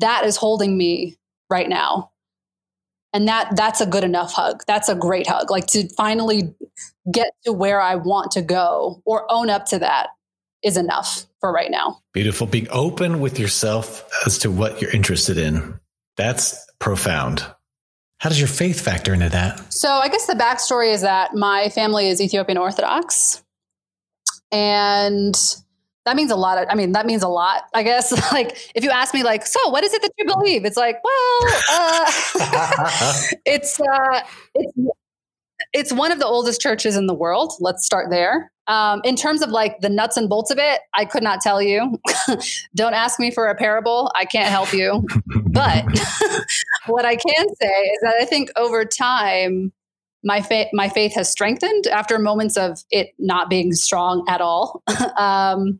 that 0.00 0.24
is 0.24 0.36
holding 0.36 0.76
me 0.76 1.16
right 1.48 1.68
now. 1.68 2.10
And 3.12 3.28
that 3.28 3.56
that's 3.56 3.80
a 3.80 3.86
good 3.86 4.04
enough 4.04 4.32
hug. 4.32 4.62
That's 4.66 4.88
a 4.88 4.94
great 4.94 5.26
hug. 5.26 5.50
Like 5.50 5.66
to 5.68 5.88
finally 5.96 6.54
get 7.10 7.28
to 7.44 7.52
where 7.52 7.80
I 7.80 7.94
want 7.94 8.32
to 8.32 8.42
go 8.42 9.02
or 9.06 9.30
own 9.30 9.48
up 9.48 9.66
to 9.66 9.78
that 9.78 10.08
is 10.66 10.76
enough 10.76 11.26
for 11.40 11.52
right 11.52 11.70
now. 11.70 12.02
Beautiful. 12.12 12.46
Being 12.46 12.66
open 12.70 13.20
with 13.20 13.38
yourself 13.38 14.04
as 14.26 14.38
to 14.38 14.50
what 14.50 14.82
you're 14.82 14.90
interested 14.90 15.38
in. 15.38 15.78
That's 16.16 16.66
profound. 16.80 17.46
How 18.18 18.30
does 18.30 18.40
your 18.40 18.48
faith 18.48 18.80
factor 18.80 19.14
into 19.14 19.28
that? 19.28 19.72
So, 19.72 19.90
I 19.90 20.08
guess 20.08 20.26
the 20.26 20.34
backstory 20.34 20.92
is 20.92 21.02
that 21.02 21.34
my 21.34 21.68
family 21.68 22.08
is 22.08 22.20
Ethiopian 22.20 22.58
Orthodox. 22.58 23.44
And 24.50 25.34
that 26.06 26.16
means 26.16 26.30
a 26.30 26.36
lot. 26.36 26.58
Of, 26.58 26.68
I 26.70 26.74
mean, 26.74 26.92
that 26.92 27.04
means 27.06 27.22
a 27.22 27.28
lot, 27.28 27.64
I 27.74 27.82
guess. 27.82 28.12
like, 28.32 28.56
if 28.74 28.82
you 28.82 28.90
ask 28.90 29.12
me, 29.12 29.22
like, 29.22 29.46
so 29.46 29.68
what 29.68 29.84
is 29.84 29.92
it 29.92 30.02
that 30.02 30.12
you 30.18 30.24
believe? 30.24 30.64
It's 30.64 30.76
like, 30.76 31.02
well, 31.04 31.38
uh, 31.70 32.10
it's, 33.44 33.78
uh, 33.78 34.20
it's, 34.54 34.72
it's 35.72 35.92
one 35.92 36.12
of 36.12 36.18
the 36.18 36.26
oldest 36.26 36.60
churches 36.60 36.96
in 36.96 37.06
the 37.06 37.14
world. 37.14 37.52
Let's 37.60 37.84
start 37.84 38.10
there. 38.10 38.50
Um, 38.68 39.00
in 39.04 39.14
terms 39.14 39.42
of 39.42 39.50
like 39.50 39.80
the 39.80 39.88
nuts 39.88 40.16
and 40.16 40.28
bolts 40.28 40.50
of 40.50 40.58
it, 40.58 40.80
I 40.94 41.04
could 41.04 41.22
not 41.22 41.40
tell 41.40 41.62
you. 41.62 41.98
Don't 42.74 42.94
ask 42.94 43.20
me 43.20 43.30
for 43.30 43.46
a 43.46 43.54
parable. 43.54 44.10
I 44.14 44.24
can't 44.24 44.48
help 44.48 44.72
you. 44.72 45.06
but 45.52 45.84
what 46.86 47.04
I 47.04 47.16
can 47.16 47.46
say 47.60 47.66
is 47.66 47.98
that 48.02 48.14
I 48.20 48.24
think 48.24 48.50
over 48.56 48.84
time, 48.84 49.72
my 50.24 50.40
faith, 50.40 50.68
my 50.72 50.88
faith 50.88 51.14
has 51.14 51.30
strengthened 51.30 51.86
after 51.86 52.18
moments 52.18 52.56
of 52.56 52.82
it 52.90 53.10
not 53.18 53.48
being 53.48 53.72
strong 53.72 54.24
at 54.28 54.40
all. 54.40 54.82
um, 55.16 55.78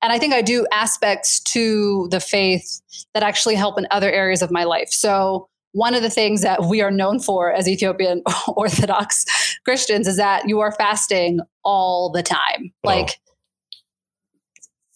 and 0.00 0.12
I 0.12 0.18
think 0.18 0.32
I 0.32 0.42
do 0.42 0.66
aspects 0.70 1.40
to 1.40 2.06
the 2.10 2.20
faith 2.20 2.80
that 3.14 3.24
actually 3.24 3.56
help 3.56 3.78
in 3.78 3.88
other 3.90 4.10
areas 4.10 4.42
of 4.42 4.52
my 4.52 4.62
life. 4.62 4.90
So 4.90 5.48
one 5.78 5.94
of 5.94 6.02
the 6.02 6.10
things 6.10 6.42
that 6.42 6.64
we 6.64 6.82
are 6.82 6.90
known 6.90 7.20
for 7.20 7.52
as 7.52 7.68
Ethiopian 7.68 8.22
Orthodox 8.48 9.24
Christians 9.64 10.08
is 10.08 10.16
that 10.16 10.48
you 10.48 10.58
are 10.58 10.72
fasting 10.72 11.38
all 11.64 12.10
the 12.10 12.22
time. 12.22 12.72
Oh. 12.84 12.88
Like 12.88 13.20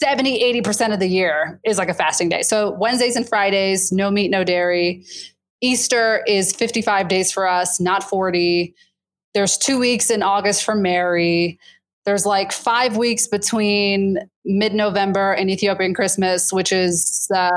70, 0.03 0.61
80% 0.61 0.93
of 0.93 0.99
the 0.99 1.07
year 1.07 1.61
is 1.65 1.79
like 1.79 1.89
a 1.89 1.95
fasting 1.95 2.29
day. 2.29 2.43
So 2.43 2.73
Wednesdays 2.73 3.15
and 3.15 3.29
Fridays, 3.29 3.93
no 3.93 4.11
meat, 4.11 4.31
no 4.31 4.43
dairy. 4.43 5.05
Easter 5.61 6.25
is 6.27 6.53
55 6.53 7.07
days 7.07 7.31
for 7.31 7.47
us, 7.47 7.79
not 7.81 8.03
40. 8.03 8.75
There's 9.35 9.57
two 9.57 9.79
weeks 9.79 10.11
in 10.11 10.25
August 10.25 10.65
for 10.65 10.75
Mary. 10.75 11.61
There's 12.05 12.27
like 12.27 12.53
five 12.53 12.97
weeks 12.97 13.27
between 13.29 14.19
mid 14.45 14.75
November 14.75 15.33
and 15.33 15.49
Ethiopian 15.51 15.95
Christmas, 15.95 16.53
which 16.53 16.73
is 16.73 17.29
uh, 17.35 17.51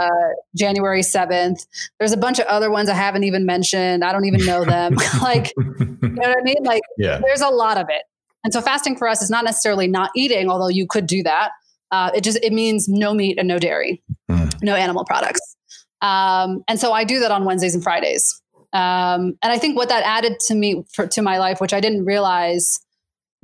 January 0.55 1.01
7th. 1.01 1.65
There's 1.99 2.11
a 2.11 2.17
bunch 2.17 2.39
of 2.39 2.45
other 2.45 2.69
ones 2.69 2.89
I 2.89 2.93
haven't 2.93 3.23
even 3.23 3.45
mentioned. 3.45 4.03
I 4.03 4.11
don't 4.11 4.25
even 4.25 4.45
know 4.45 4.63
them. 4.63 4.95
like, 5.21 5.51
you 5.57 5.85
know 6.01 6.29
what 6.29 6.37
I 6.37 6.43
mean? 6.43 6.63
Like, 6.63 6.83
yeah. 6.97 7.19
there's 7.25 7.41
a 7.41 7.49
lot 7.49 7.77
of 7.77 7.87
it. 7.89 8.03
And 8.43 8.53
so 8.53 8.61
fasting 8.61 8.95
for 8.95 9.07
us 9.07 9.23
is 9.23 9.31
not 9.31 9.43
necessarily 9.43 9.87
not 9.87 10.11
eating, 10.15 10.49
although 10.49 10.67
you 10.67 10.85
could 10.87 11.07
do 11.07 11.23
that. 11.23 11.51
Uh, 11.91 12.11
it 12.13 12.23
just 12.23 12.37
it 12.43 12.53
means 12.53 12.87
no 12.87 13.13
meat 13.13 13.39
and 13.39 13.47
no 13.47 13.57
dairy, 13.57 14.03
mm. 14.29 14.61
no 14.61 14.75
animal 14.75 15.05
products. 15.05 15.55
Um, 16.01 16.63
and 16.67 16.79
so 16.79 16.91
I 16.91 17.03
do 17.03 17.19
that 17.19 17.31
on 17.31 17.45
Wednesdays 17.45 17.73
and 17.73 17.83
Fridays. 17.83 18.41
Um, 18.73 19.37
and 19.41 19.51
I 19.53 19.57
think 19.57 19.77
what 19.77 19.89
that 19.89 20.03
added 20.03 20.39
to 20.47 20.55
me 20.55 20.83
for, 20.93 21.07
to 21.07 21.21
my 21.21 21.39
life, 21.39 21.61
which 21.61 21.73
I 21.73 21.79
didn't 21.79 22.05
realize, 22.05 22.79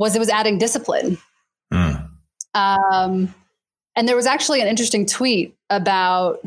was 0.02 0.16
it 0.16 0.20
was 0.20 0.30
adding 0.30 0.58
discipline. 0.58 1.20
Mm. 1.72 2.10
Um, 2.56 3.34
and 3.96 4.08
there 4.08 4.16
was 4.16 4.26
actually 4.26 4.60
an 4.60 4.68
interesting 4.68 5.06
tweet 5.06 5.56
about 5.70 6.44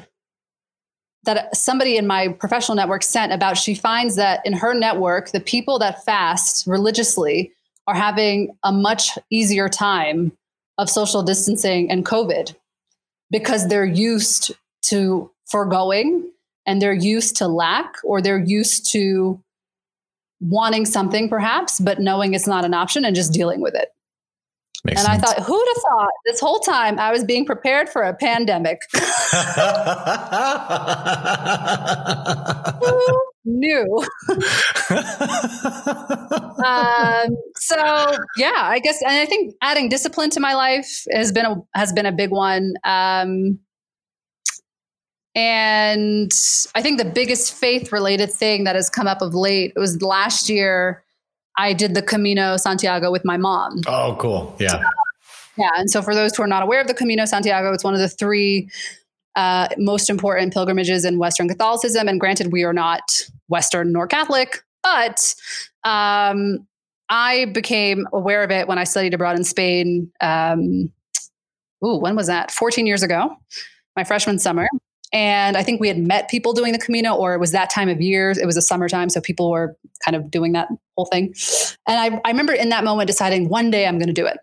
that 1.22 1.56
somebody 1.56 1.96
in 1.96 2.06
my 2.06 2.28
professional 2.28 2.74
network 2.74 3.04
sent 3.04 3.32
about 3.32 3.56
she 3.56 3.74
finds 3.74 4.16
that 4.16 4.40
in 4.44 4.52
her 4.54 4.74
network, 4.74 5.30
the 5.30 5.40
people 5.40 5.78
that 5.78 6.04
fast 6.04 6.66
religiously 6.66 7.52
are 7.86 7.94
having 7.94 8.54
a 8.64 8.72
much 8.72 9.16
easier 9.30 9.68
time 9.68 10.32
of 10.76 10.90
social 10.90 11.22
distancing 11.22 11.88
and 11.90 12.04
COVID 12.04 12.56
because 13.30 13.68
they're 13.68 13.84
used 13.84 14.50
to 14.82 15.30
foregoing 15.46 16.28
and 16.66 16.82
they're 16.82 16.92
used 16.92 17.36
to 17.36 17.46
lack 17.46 17.94
or 18.02 18.20
they're 18.20 18.36
used 18.36 18.90
to 18.90 19.40
wanting 20.40 20.84
something 20.84 21.28
perhaps, 21.28 21.80
but 21.80 22.00
knowing 22.00 22.34
it's 22.34 22.46
not 22.46 22.64
an 22.64 22.74
option 22.74 23.04
and 23.04 23.14
just 23.14 23.32
dealing 23.32 23.60
with 23.60 23.74
it. 23.74 23.88
Makes 24.84 25.00
and 25.00 25.06
sense. 25.06 25.22
I 25.22 25.26
thought, 25.26 25.42
who'd 25.46 25.68
have 25.68 25.82
thought 25.82 26.10
this 26.26 26.40
whole 26.40 26.60
time 26.60 26.98
I 26.98 27.10
was 27.10 27.24
being 27.24 27.46
prepared 27.46 27.88
for 27.88 28.02
a 28.02 28.12
pandemic? 28.12 28.80
Who 32.84 33.22
knew? 33.46 34.04
um, 36.62 37.36
so 37.56 37.76
yeah, 38.36 38.52
I 38.56 38.78
guess, 38.82 39.00
and 39.00 39.12
I 39.12 39.24
think 39.26 39.54
adding 39.62 39.88
discipline 39.88 40.28
to 40.30 40.40
my 40.40 40.54
life 40.54 41.04
has 41.12 41.32
been 41.32 41.46
a 41.46 41.56
has 41.74 41.90
been 41.94 42.04
a 42.04 42.12
big 42.12 42.30
one. 42.30 42.74
Um, 42.84 43.58
and 45.34 46.32
I 46.74 46.82
think 46.82 46.98
the 46.98 47.04
biggest 47.04 47.54
faith 47.54 47.92
related 47.92 48.32
thing 48.32 48.64
that 48.64 48.76
has 48.76 48.88
come 48.88 49.06
up 49.06 49.20
of 49.20 49.34
late 49.34 49.72
was 49.76 50.00
last 50.02 50.48
year 50.48 51.02
I 51.56 51.72
did 51.72 51.94
the 51.94 52.02
Camino 52.02 52.56
Santiago 52.56 53.10
with 53.10 53.24
my 53.24 53.36
mom. 53.36 53.80
Oh, 53.86 54.16
cool. 54.18 54.56
Yeah. 54.58 54.82
Yeah. 55.56 55.68
And 55.76 55.90
so, 55.90 56.02
for 56.02 56.14
those 56.14 56.34
who 56.36 56.42
are 56.42 56.48
not 56.48 56.62
aware 56.62 56.80
of 56.80 56.88
the 56.88 56.94
Camino 56.94 57.24
Santiago, 57.26 57.72
it's 57.72 57.84
one 57.84 57.94
of 57.94 58.00
the 58.00 58.08
three 58.08 58.68
uh, 59.36 59.68
most 59.78 60.10
important 60.10 60.52
pilgrimages 60.52 61.04
in 61.04 61.18
Western 61.18 61.48
Catholicism. 61.48 62.08
And 62.08 62.18
granted, 62.18 62.52
we 62.52 62.64
are 62.64 62.72
not 62.72 63.28
Western 63.48 63.92
nor 63.92 64.06
Catholic, 64.06 64.64
but 64.82 65.34
um, 65.84 66.66
I 67.08 67.46
became 67.46 68.08
aware 68.12 68.42
of 68.42 68.50
it 68.50 68.66
when 68.66 68.78
I 68.78 68.84
studied 68.84 69.14
abroad 69.14 69.36
in 69.36 69.44
Spain. 69.44 70.10
Um, 70.20 70.92
ooh, 71.84 71.96
when 71.96 72.16
was 72.16 72.26
that? 72.26 72.50
14 72.50 72.86
years 72.86 73.02
ago, 73.02 73.36
my 73.96 74.04
freshman 74.04 74.38
summer. 74.38 74.68
And 75.14 75.56
I 75.56 75.62
think 75.62 75.80
we 75.80 75.86
had 75.86 75.98
met 75.98 76.28
people 76.28 76.52
doing 76.52 76.72
the 76.72 76.78
Camino, 76.78 77.14
or 77.14 77.34
it 77.34 77.38
was 77.38 77.52
that 77.52 77.70
time 77.70 77.88
of 77.88 78.00
year. 78.00 78.32
It 78.32 78.46
was 78.46 78.56
a 78.56 78.62
summertime, 78.62 79.08
so 79.08 79.20
people 79.20 79.48
were 79.48 79.76
kind 80.04 80.16
of 80.16 80.28
doing 80.28 80.52
that 80.52 80.68
whole 80.96 81.06
thing. 81.06 81.32
And 81.86 82.00
I, 82.00 82.20
I 82.24 82.30
remember 82.30 82.52
in 82.52 82.68
that 82.70 82.82
moment 82.82 83.06
deciding 83.06 83.48
one 83.48 83.70
day 83.70 83.86
I'm 83.86 83.96
going 83.98 84.08
to 84.08 84.12
do 84.12 84.26
it. 84.26 84.38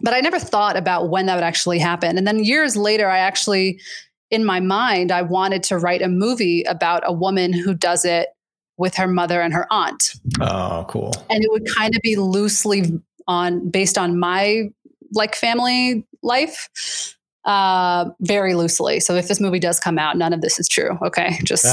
But 0.00 0.14
I 0.14 0.20
never 0.20 0.38
thought 0.38 0.76
about 0.76 1.10
when 1.10 1.26
that 1.26 1.34
would 1.34 1.42
actually 1.42 1.80
happen. 1.80 2.16
And 2.16 2.24
then 2.24 2.44
years 2.44 2.76
later, 2.76 3.08
I 3.08 3.18
actually, 3.18 3.80
in 4.30 4.44
my 4.44 4.60
mind, 4.60 5.10
I 5.10 5.22
wanted 5.22 5.64
to 5.64 5.78
write 5.78 6.02
a 6.02 6.08
movie 6.08 6.62
about 6.62 7.02
a 7.04 7.12
woman 7.12 7.52
who 7.52 7.74
does 7.74 8.04
it 8.04 8.28
with 8.76 8.94
her 8.94 9.08
mother 9.08 9.40
and 9.40 9.52
her 9.52 9.66
aunt. 9.72 10.12
Oh, 10.40 10.84
cool. 10.88 11.14
And 11.28 11.42
it 11.42 11.50
would 11.50 11.66
kind 11.74 11.96
of 11.96 12.02
be 12.02 12.14
loosely 12.14 12.92
on 13.26 13.70
based 13.70 13.98
on 13.98 14.20
my 14.20 14.70
like 15.12 15.34
family 15.34 16.06
life 16.22 17.15
uh, 17.46 18.06
very 18.20 18.54
loosely. 18.54 18.98
So 19.00 19.14
if 19.14 19.28
this 19.28 19.40
movie 19.40 19.60
does 19.60 19.78
come 19.78 19.98
out, 19.98 20.18
none 20.18 20.32
of 20.32 20.40
this 20.40 20.58
is 20.58 20.68
true. 20.68 20.98
Okay, 21.02 21.38
just 21.44 21.64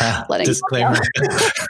ah, 0.00 0.26
letting 0.28 0.46
disclaimer. 0.46 0.96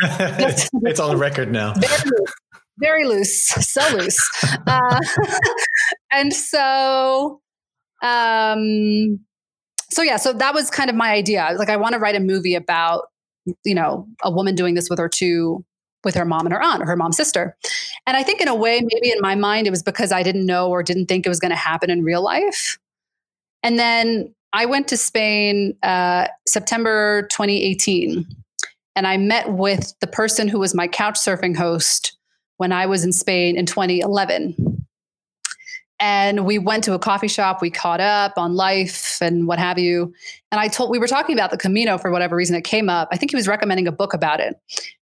it's 0.03 1.01
on 1.01 1.11
the 1.11 1.17
record 1.17 1.51
now. 1.51 1.73
Very 1.75 2.11
loose, 2.11 2.35
very 2.79 3.07
loose 3.07 3.43
so 3.43 3.97
loose. 3.97 4.21
Uh, 4.67 5.01
and 6.13 6.33
so, 6.33 7.41
um, 8.03 9.21
so 9.91 10.03
yeah, 10.03 10.17
so 10.17 10.33
that 10.33 10.53
was 10.53 10.71
kind 10.71 10.91
of 10.91 10.97
my 10.97 11.13
idea. 11.13 11.55
Like, 11.57 11.71
I 11.71 11.77
want 11.77 11.95
to 11.95 12.01
write 12.01 12.17
a 12.17 12.21
movie 12.21 12.57
about 12.57 13.05
you 13.65 13.75
know 13.75 14.09
a 14.23 14.31
woman 14.31 14.57
doing 14.57 14.75
this 14.75 14.91
with 14.91 14.99
her 14.99 15.09
two 15.09 15.65
with 16.03 16.17
her 16.17 16.25
mom 16.25 16.45
and 16.45 16.53
her 16.53 16.63
aunt 16.63 16.83
or 16.83 16.87
her 16.87 16.97
mom's 16.97 17.17
sister. 17.17 17.57
And 18.07 18.15
I 18.17 18.23
think 18.23 18.43
in 18.43 18.49
a 18.49 18.55
way, 18.55 18.83
maybe 18.83 19.11
in 19.11 19.19
my 19.21 19.35
mind, 19.35 19.67
it 19.67 19.71
was 19.71 19.83
because 19.83 20.13
I 20.13 20.23
didn't 20.23 20.45
know 20.45 20.69
or 20.69 20.83
didn't 20.83 21.07
think 21.07 21.25
it 21.25 21.31
was 21.31 21.41
going 21.41 21.51
to 21.51 21.57
happen 21.57 21.89
in 21.89 22.03
real 22.03 22.23
life. 22.23 22.79
And 23.65 23.79
then 23.79 24.33
I 24.53 24.67
went 24.67 24.87
to 24.89 24.97
Spain 24.97 25.77
uh, 25.83 26.29
September 26.47 27.27
2018. 27.33 28.25
and 28.95 29.07
I 29.09 29.17
met 29.17 29.53
with 29.53 29.93
the 30.01 30.07
person 30.07 30.47
who 30.47 30.61
was 30.61 30.75
my 30.75 30.87
couch 30.87 31.17
surfing 31.17 31.57
host 31.57 32.17
when 32.59 32.71
I 32.71 32.87
was 32.87 33.03
in 33.03 33.13
Spain 33.13 33.57
in 33.57 33.67
2011. 33.67 34.87
And 35.99 36.45
we 36.45 36.59
went 36.59 36.85
to 36.85 36.93
a 36.93 36.99
coffee 36.99 37.29
shop, 37.29 37.63
we 37.63 37.71
caught 37.71 38.01
up 38.01 38.35
on 38.37 38.55
life 38.55 39.19
and 39.21 39.49
what 39.49 39.59
have 39.59 39.79
you. 39.79 40.13
And 40.53 40.61
I 40.61 40.69
told, 40.69 40.91
we 40.91 40.99
were 40.99 41.07
talking 41.07 41.35
about 41.35 41.51
the 41.51 41.57
Camino 41.57 41.99
for 41.99 42.11
whatever 42.11 42.37
reason 42.37 42.55
it 42.55 42.63
came 42.63 42.89
up. 42.89 43.09
I 43.11 43.17
think 43.17 43.31
he 43.31 43.37
was 43.37 43.49
recommending 43.49 43.89
a 43.89 43.93
book 43.93 44.13
about 44.13 44.39
it. 44.39 44.55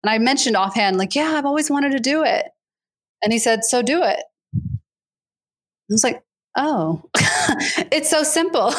And 0.03 0.09
I 0.09 0.17
mentioned 0.17 0.57
offhand, 0.57 0.97
like, 0.97 1.13
yeah, 1.13 1.35
I've 1.37 1.45
always 1.45 1.69
wanted 1.69 1.91
to 1.91 1.99
do 1.99 2.23
it. 2.23 2.47
And 3.23 3.31
he 3.31 3.39
said, 3.39 3.63
so 3.63 3.81
do 3.81 4.01
it. 4.01 4.19
I 4.55 5.93
was 5.93 6.03
like, 6.03 6.23
oh, 6.57 7.01
it's 7.91 8.09
so 8.09 8.23
simple. 8.23 8.67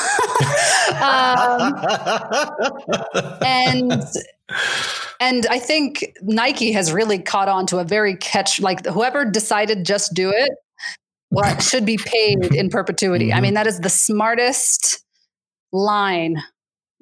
um, 1.00 1.74
and 3.42 4.02
and 5.20 5.46
I 5.46 5.58
think 5.58 6.14
Nike 6.22 6.72
has 6.72 6.92
really 6.92 7.18
caught 7.18 7.48
on 7.48 7.66
to 7.66 7.78
a 7.78 7.84
very 7.84 8.16
catch 8.16 8.60
like 8.60 8.84
whoever 8.86 9.24
decided 9.24 9.86
just 9.86 10.14
do 10.14 10.30
it 10.30 10.50
well, 11.30 11.58
should 11.60 11.84
be 11.84 11.98
paid 11.98 12.54
in 12.54 12.70
perpetuity. 12.70 13.28
Mm-hmm. 13.28 13.36
I 13.36 13.40
mean, 13.40 13.54
that 13.54 13.66
is 13.66 13.80
the 13.80 13.90
smartest 13.90 15.04
line, 15.72 16.42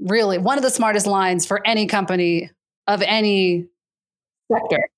really, 0.00 0.38
one 0.38 0.58
of 0.58 0.62
the 0.62 0.70
smartest 0.70 1.06
lines 1.06 1.46
for 1.46 1.64
any 1.66 1.86
company 1.86 2.50
of 2.86 3.02
any 3.02 3.66
sector. 4.52 4.88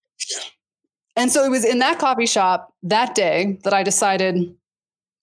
And 1.17 1.31
so 1.31 1.45
it 1.45 1.51
was 1.51 1.65
in 1.65 1.81
that 1.81 1.99
coffee 1.99 2.27
shop 2.27 2.73
that 2.85 3.15
day 3.15 3.59
that 3.65 3.75
I 3.75 3.83
decided 3.83 4.55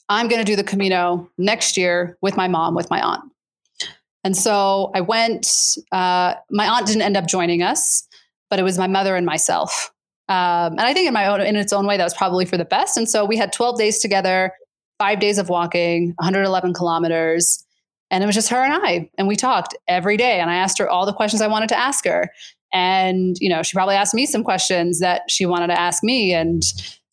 I'm 0.09 0.27
going 0.27 0.39
to 0.39 0.45
do 0.45 0.55
the 0.55 0.63
Camino 0.63 1.29
next 1.37 1.77
year 1.77 2.17
with 2.21 2.37
my 2.37 2.47
mom, 2.47 2.75
with 2.75 2.89
my 2.89 3.01
aunt. 3.01 3.23
And 4.23 4.35
so 4.35 4.91
I 4.95 5.01
went, 5.01 5.77
uh, 5.91 6.35
my 6.49 6.67
aunt 6.67 6.87
didn't 6.87 7.03
end 7.03 7.17
up 7.17 7.27
joining 7.27 7.61
us, 7.61 8.07
but 8.49 8.59
it 8.59 8.63
was 8.63 8.77
my 8.77 8.87
mother 8.87 9.15
and 9.15 9.25
myself. 9.25 9.91
Um, 10.27 10.73
and 10.73 10.81
I 10.81 10.93
think 10.93 11.07
in 11.07 11.13
my 11.13 11.27
own, 11.27 11.41
in 11.41 11.55
its 11.55 11.71
own 11.71 11.85
way, 11.85 11.97
that 11.97 12.03
was 12.03 12.15
probably 12.15 12.45
for 12.45 12.57
the 12.57 12.65
best. 12.65 12.97
And 12.97 13.07
so 13.07 13.23
we 13.23 13.37
had 13.37 13.53
12 13.53 13.77
days 13.77 13.99
together, 13.99 14.51
five 14.97 15.19
days 15.19 15.37
of 15.37 15.49
walking, 15.49 16.13
111 16.17 16.73
kilometers. 16.73 17.63
And 18.09 18.23
it 18.23 18.27
was 18.27 18.35
just 18.35 18.49
her 18.49 18.63
and 18.63 18.73
I. 18.73 19.09
And 19.17 19.27
we 19.27 19.35
talked 19.35 19.75
every 19.87 20.17
day. 20.17 20.39
And 20.39 20.49
I 20.49 20.55
asked 20.55 20.79
her 20.79 20.89
all 20.89 21.05
the 21.05 21.13
questions 21.13 21.41
I 21.41 21.47
wanted 21.47 21.69
to 21.69 21.77
ask 21.77 22.05
her. 22.05 22.31
And, 22.73 23.35
you 23.39 23.49
know, 23.49 23.61
she 23.61 23.75
probably 23.75 23.95
asked 23.95 24.15
me 24.15 24.25
some 24.25 24.43
questions 24.43 24.99
that 24.99 25.29
she 25.29 25.45
wanted 25.45 25.67
to 25.67 25.79
ask 25.79 26.03
me. 26.03 26.33
And, 26.33 26.63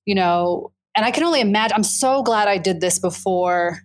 you 0.06 0.14
know, 0.14 0.72
and 0.96 1.06
I 1.06 1.10
can 1.10 1.24
only 1.24 1.40
imagine, 1.40 1.74
I'm 1.74 1.84
so 1.84 2.22
glad 2.22 2.48
I 2.48 2.58
did 2.58 2.80
this 2.80 2.98
before 2.98 3.78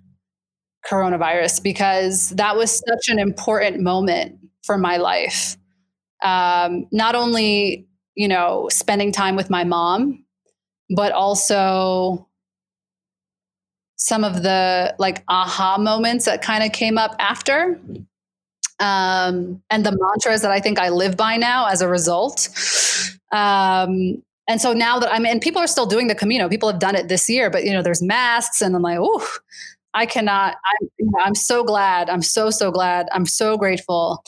coronavirus 0.89 1.63
because 1.63 2.29
that 2.31 2.55
was 2.55 2.71
such 2.71 3.09
an 3.09 3.19
important 3.19 3.81
moment 3.81 4.39
for 4.63 4.77
my 4.77 4.97
life. 4.97 5.57
Um, 6.23 6.87
not 6.91 7.15
only 7.15 7.87
you 8.17 8.27
know, 8.27 8.67
spending 8.69 9.11
time 9.11 9.35
with 9.35 9.49
my 9.49 9.63
mom, 9.63 10.25
but 10.89 11.11
also 11.11 12.27
some 13.95 14.23
of 14.23 14.41
the 14.41 14.95
like 14.97 15.23
aha 15.29 15.77
moments 15.77 16.25
that 16.25 16.41
kind 16.41 16.63
of 16.63 16.71
came 16.71 16.97
up 16.97 17.15
after. 17.19 17.79
Um, 18.79 19.61
and 19.69 19.85
the 19.85 19.95
mantras 19.99 20.41
that 20.41 20.51
I 20.51 20.59
think 20.59 20.79
I 20.79 20.89
live 20.89 21.15
by 21.15 21.37
now 21.37 21.67
as 21.67 21.81
a 21.81 21.87
result. 21.87 22.49
Um, 23.31 24.23
and 24.47 24.61
so 24.61 24.73
now 24.73 24.99
that 24.99 25.11
I'm 25.11 25.25
and 25.25 25.41
people 25.41 25.61
are 25.61 25.67
still 25.67 25.85
doing 25.85 26.07
the 26.07 26.15
Camino, 26.15 26.49
people 26.49 26.69
have 26.71 26.79
done 26.79 26.95
it 26.95 27.07
this 27.07 27.29
year, 27.29 27.49
but 27.49 27.63
you 27.63 27.73
know, 27.73 27.81
there's 27.81 28.01
masks, 28.01 28.61
and 28.61 28.75
I'm 28.75 28.81
like, 28.81 28.99
oh, 29.01 29.27
I 29.93 30.05
cannot. 30.05 30.55
I'm, 30.55 30.89
you 30.99 31.05
know, 31.05 31.19
I'm 31.23 31.35
so 31.35 31.63
glad. 31.63 32.09
I'm 32.09 32.21
so 32.21 32.49
so 32.49 32.71
glad. 32.71 33.07
I'm 33.11 33.25
so 33.25 33.57
grateful 33.57 34.23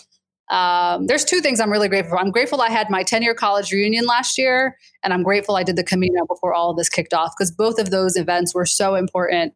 um, 0.49 1.05
there's 1.05 1.25
two 1.25 1.41
things 1.41 1.59
I'm 1.59 1.71
really 1.71 1.87
grateful 1.87 2.11
for. 2.11 2.19
I'm 2.19 2.31
grateful 2.31 2.61
I 2.61 2.69
had 2.69 2.89
my 2.89 3.03
10 3.03 3.21
year 3.21 3.35
college 3.35 3.71
reunion 3.71 4.05
last 4.05 4.37
year, 4.37 4.77
and 5.03 5.13
I'm 5.13 5.23
grateful 5.23 5.55
I 5.55 5.63
did 5.63 5.75
the 5.75 5.83
Camino 5.83 6.25
before 6.25 6.53
all 6.53 6.71
of 6.71 6.77
this 6.77 6.89
kicked 6.89 7.13
off 7.13 7.33
because 7.37 7.51
both 7.51 7.79
of 7.79 7.91
those 7.91 8.15
events 8.15 8.55
were 8.55 8.65
so 8.65 8.95
important. 8.95 9.53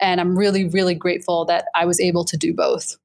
And 0.00 0.20
I'm 0.20 0.38
really, 0.38 0.68
really 0.68 0.94
grateful 0.94 1.44
that 1.46 1.66
I 1.74 1.86
was 1.86 1.98
able 1.98 2.24
to 2.26 2.36
do 2.36 2.54
both. 2.54 2.96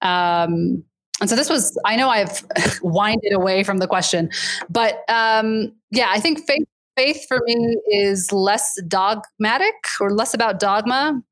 Um, 0.00 0.84
and 1.24 1.30
so 1.30 1.36
this 1.36 1.48
was, 1.48 1.80
I 1.86 1.96
know 1.96 2.10
I've 2.10 2.44
winded 2.82 3.32
away 3.32 3.64
from 3.64 3.78
the 3.78 3.86
question, 3.86 4.28
but 4.68 4.98
um, 5.08 5.72
yeah, 5.90 6.08
I 6.10 6.20
think 6.20 6.46
faith, 6.46 6.66
faith 6.98 7.24
for 7.26 7.40
me 7.46 7.78
is 7.86 8.30
less 8.30 8.78
dogmatic 8.86 9.74
or 10.00 10.12
less 10.12 10.34
about 10.34 10.60
dogma 10.60 11.22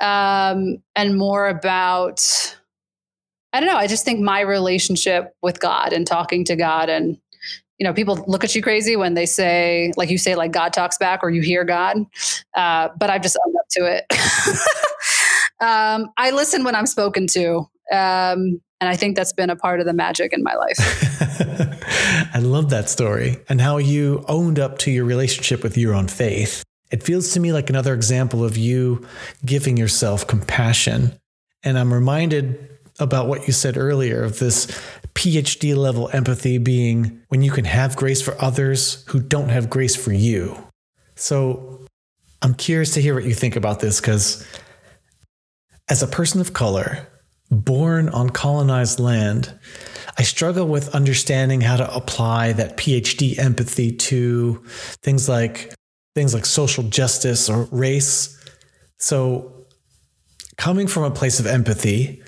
um, 0.00 0.76
and 0.94 1.18
more 1.18 1.48
about 1.48 2.54
I 3.52 3.58
don't 3.58 3.68
know. 3.68 3.76
I 3.76 3.88
just 3.88 4.04
think 4.04 4.20
my 4.20 4.38
relationship 4.38 5.34
with 5.42 5.58
God 5.58 5.92
and 5.92 6.06
talking 6.06 6.44
to 6.44 6.54
God 6.54 6.88
and 6.88 7.18
you 7.78 7.84
know, 7.84 7.92
people 7.92 8.24
look 8.28 8.44
at 8.44 8.54
you 8.54 8.62
crazy 8.62 8.94
when 8.94 9.14
they 9.14 9.26
say, 9.26 9.92
like 9.96 10.10
you 10.10 10.18
say, 10.18 10.36
like 10.36 10.52
God 10.52 10.72
talks 10.72 10.96
back 10.96 11.24
or 11.24 11.30
you 11.30 11.42
hear 11.42 11.64
God. 11.64 11.96
Uh, 12.54 12.90
but 12.96 13.10
I've 13.10 13.22
just 13.22 13.36
owned 13.44 13.56
up 13.56 13.66
to 13.70 13.84
it. 13.84 14.04
um, 15.60 16.10
I 16.16 16.30
listen 16.30 16.62
when 16.62 16.76
I'm 16.76 16.86
spoken 16.86 17.26
to. 17.28 17.68
Um, 17.92 18.60
and 18.80 18.88
I 18.88 18.96
think 18.96 19.16
that's 19.16 19.32
been 19.32 19.50
a 19.50 19.56
part 19.56 19.80
of 19.80 19.86
the 19.86 19.92
magic 19.92 20.32
in 20.32 20.42
my 20.42 20.54
life. 20.54 20.78
I 22.34 22.38
love 22.38 22.70
that 22.70 22.88
story 22.88 23.38
and 23.48 23.60
how 23.60 23.78
you 23.78 24.24
owned 24.28 24.58
up 24.58 24.78
to 24.78 24.90
your 24.90 25.04
relationship 25.04 25.62
with 25.62 25.76
your 25.76 25.94
own 25.94 26.06
faith. 26.08 26.62
It 26.90 27.02
feels 27.02 27.32
to 27.32 27.40
me 27.40 27.52
like 27.52 27.68
another 27.70 27.92
example 27.92 28.44
of 28.44 28.56
you 28.56 29.06
giving 29.44 29.76
yourself 29.76 30.26
compassion. 30.26 31.18
And 31.64 31.78
I'm 31.78 31.92
reminded 31.92 32.78
about 33.00 33.28
what 33.28 33.46
you 33.46 33.52
said 33.52 33.76
earlier 33.76 34.22
of 34.22 34.38
this 34.38 34.66
PhD 35.14 35.76
level 35.76 36.08
empathy 36.12 36.58
being 36.58 37.20
when 37.28 37.42
you 37.42 37.50
can 37.50 37.64
have 37.64 37.96
grace 37.96 38.22
for 38.22 38.40
others 38.40 39.04
who 39.08 39.20
don't 39.20 39.48
have 39.48 39.68
grace 39.68 39.96
for 39.96 40.12
you. 40.12 40.56
So 41.16 41.86
I'm 42.42 42.54
curious 42.54 42.94
to 42.94 43.02
hear 43.02 43.14
what 43.14 43.24
you 43.24 43.34
think 43.34 43.56
about 43.56 43.80
this 43.80 44.00
because 44.00 44.46
as 45.88 46.02
a 46.02 46.06
person 46.06 46.40
of 46.40 46.52
color, 46.52 47.08
born 47.50 48.08
on 48.10 48.30
colonized 48.30 49.00
land, 49.00 49.58
I 50.18 50.22
struggle 50.22 50.66
with 50.66 50.94
understanding 50.94 51.60
how 51.60 51.76
to 51.76 51.94
apply 51.94 52.52
that 52.54 52.76
PhD 52.76 53.38
empathy 53.38 53.92
to 53.92 54.62
things 55.02 55.28
like 55.28 55.74
things 56.14 56.34
like 56.34 56.44
social 56.44 56.82
justice 56.84 57.48
or 57.48 57.68
race. 57.70 58.36
So 58.98 59.66
coming 60.56 60.88
from 60.88 61.04
a 61.04 61.10
place 61.10 61.38
of 61.38 61.46
empathy, 61.46 62.22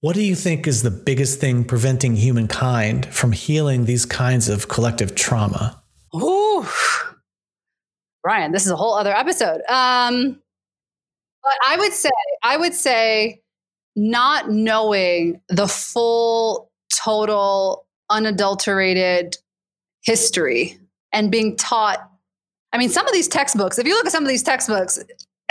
what 0.00 0.14
do 0.14 0.22
you 0.22 0.34
think 0.34 0.66
is 0.66 0.82
the 0.82 0.90
biggest 0.90 1.40
thing 1.40 1.64
preventing 1.64 2.16
humankind 2.16 3.06
from 3.06 3.32
healing 3.32 3.84
these 3.84 4.06
kinds 4.06 4.48
of 4.48 4.68
collective 4.68 5.14
trauma? 5.14 5.82
Ooh, 6.14 6.66
Brian, 8.22 8.52
this 8.52 8.64
is 8.64 8.72
a 8.72 8.76
whole 8.76 8.94
other 8.94 9.14
episode. 9.14 9.60
Um, 9.68 10.40
but 11.42 11.54
I 11.68 11.76
would 11.76 11.92
say, 11.92 12.10
I 12.42 12.56
would 12.56 12.74
say, 12.74 13.42
not 13.96 14.50
knowing 14.50 15.40
the 15.48 15.66
full, 15.66 16.70
total, 16.94 17.86
unadulterated 18.10 19.36
history 20.02 20.78
and 21.12 21.30
being 21.30 21.56
taught. 21.56 22.08
I 22.72 22.78
mean, 22.78 22.90
some 22.90 23.06
of 23.06 23.12
these 23.12 23.26
textbooks, 23.26 23.78
if 23.78 23.86
you 23.86 23.94
look 23.94 24.06
at 24.06 24.12
some 24.12 24.22
of 24.22 24.28
these 24.28 24.42
textbooks, 24.42 24.98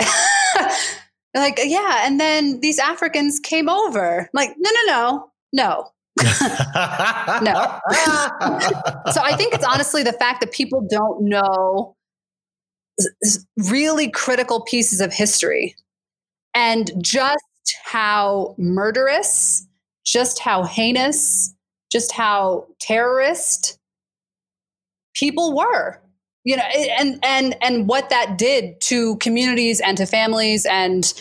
like, 1.34 1.58
yeah. 1.64 2.06
And 2.06 2.20
then 2.20 2.60
these 2.60 2.78
Africans 2.78 3.40
came 3.40 3.68
over. 3.68 4.20
I'm 4.20 4.28
like, 4.32 4.54
no, 4.56 4.70
no, 4.70 4.86
no, 4.86 5.30
no. 5.52 5.90
no. 6.22 7.80
so 9.12 9.20
I 9.22 9.34
think 9.36 9.52
it's 9.52 9.66
honestly 9.66 10.02
the 10.02 10.14
fact 10.18 10.40
that 10.40 10.50
people 10.50 10.86
don't 10.88 11.28
know 11.28 11.94
really 13.70 14.10
critical 14.10 14.62
pieces 14.62 15.02
of 15.02 15.12
history 15.12 15.76
and 16.54 16.90
just 17.02 17.44
how 17.84 18.54
murderous, 18.58 19.66
just 20.04 20.38
how 20.38 20.64
heinous, 20.64 21.54
just 21.90 22.12
how 22.12 22.66
terrorist 22.80 23.78
people 25.14 25.56
were. 25.56 26.00
You 26.44 26.56
know 26.56 26.62
and 26.62 27.18
and 27.24 27.56
and 27.60 27.88
what 27.88 28.08
that 28.10 28.38
did 28.38 28.80
to 28.82 29.16
communities 29.16 29.80
and 29.80 29.96
to 29.96 30.06
families 30.06 30.64
and 30.64 31.12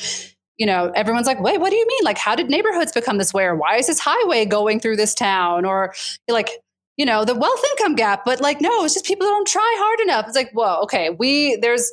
you 0.57 0.67
know 0.67 0.91
everyone's 0.95 1.25
like 1.25 1.41
wait 1.41 1.59
what 1.59 1.71
do 1.71 1.77
you 1.77 1.87
mean? 1.87 2.01
Like 2.03 2.19
how 2.19 2.35
did 2.35 2.47
neighborhoods 2.47 2.91
become 2.91 3.17
this 3.17 3.33
way? 3.33 3.45
Or 3.45 3.55
why 3.55 3.77
is 3.77 3.87
this 3.87 3.99
highway 3.99 4.45
going 4.45 4.79
through 4.79 4.97
this 4.97 5.15
town? 5.15 5.65
Or 5.65 5.95
like 6.27 6.49
you 6.97 7.07
know 7.07 7.25
the 7.25 7.33
wealth 7.33 7.63
income 7.71 7.95
gap. 7.95 8.23
But 8.23 8.39
like 8.39 8.61
no 8.61 8.85
it's 8.85 8.93
just 8.93 9.05
people 9.05 9.25
don't 9.25 9.47
try 9.47 9.75
hard 9.79 9.99
enough. 10.01 10.27
It's 10.27 10.35
like 10.35 10.51
whoa 10.51 10.81
okay 10.83 11.09
we 11.09 11.55
there's 11.55 11.91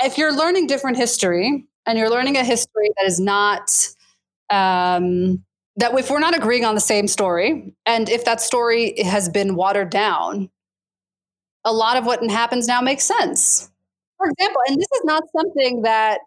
if 0.00 0.16
you're 0.16 0.32
learning 0.32 0.68
different 0.68 0.96
history 0.96 1.66
and 1.86 1.98
you're 1.98 2.10
learning 2.10 2.36
a 2.36 2.44
history 2.44 2.90
that 2.98 3.06
is 3.06 3.20
not 3.20 3.70
um 4.50 5.42
that 5.76 5.96
if 5.98 6.10
we're 6.10 6.18
not 6.18 6.36
agreeing 6.36 6.64
on 6.64 6.74
the 6.74 6.80
same 6.80 7.06
story 7.06 7.74
and 7.86 8.08
if 8.08 8.24
that 8.24 8.40
story 8.40 9.00
has 9.02 9.28
been 9.28 9.54
watered 9.54 9.90
down 9.90 10.50
a 11.64 11.72
lot 11.72 11.96
of 11.96 12.06
what 12.06 12.22
happens 12.30 12.66
now 12.66 12.80
makes 12.80 13.04
sense. 13.04 13.70
For 14.16 14.28
example, 14.28 14.60
and 14.68 14.76
this 14.78 14.88
is 14.94 15.02
not 15.04 15.22
something 15.36 15.82
that 15.82 16.20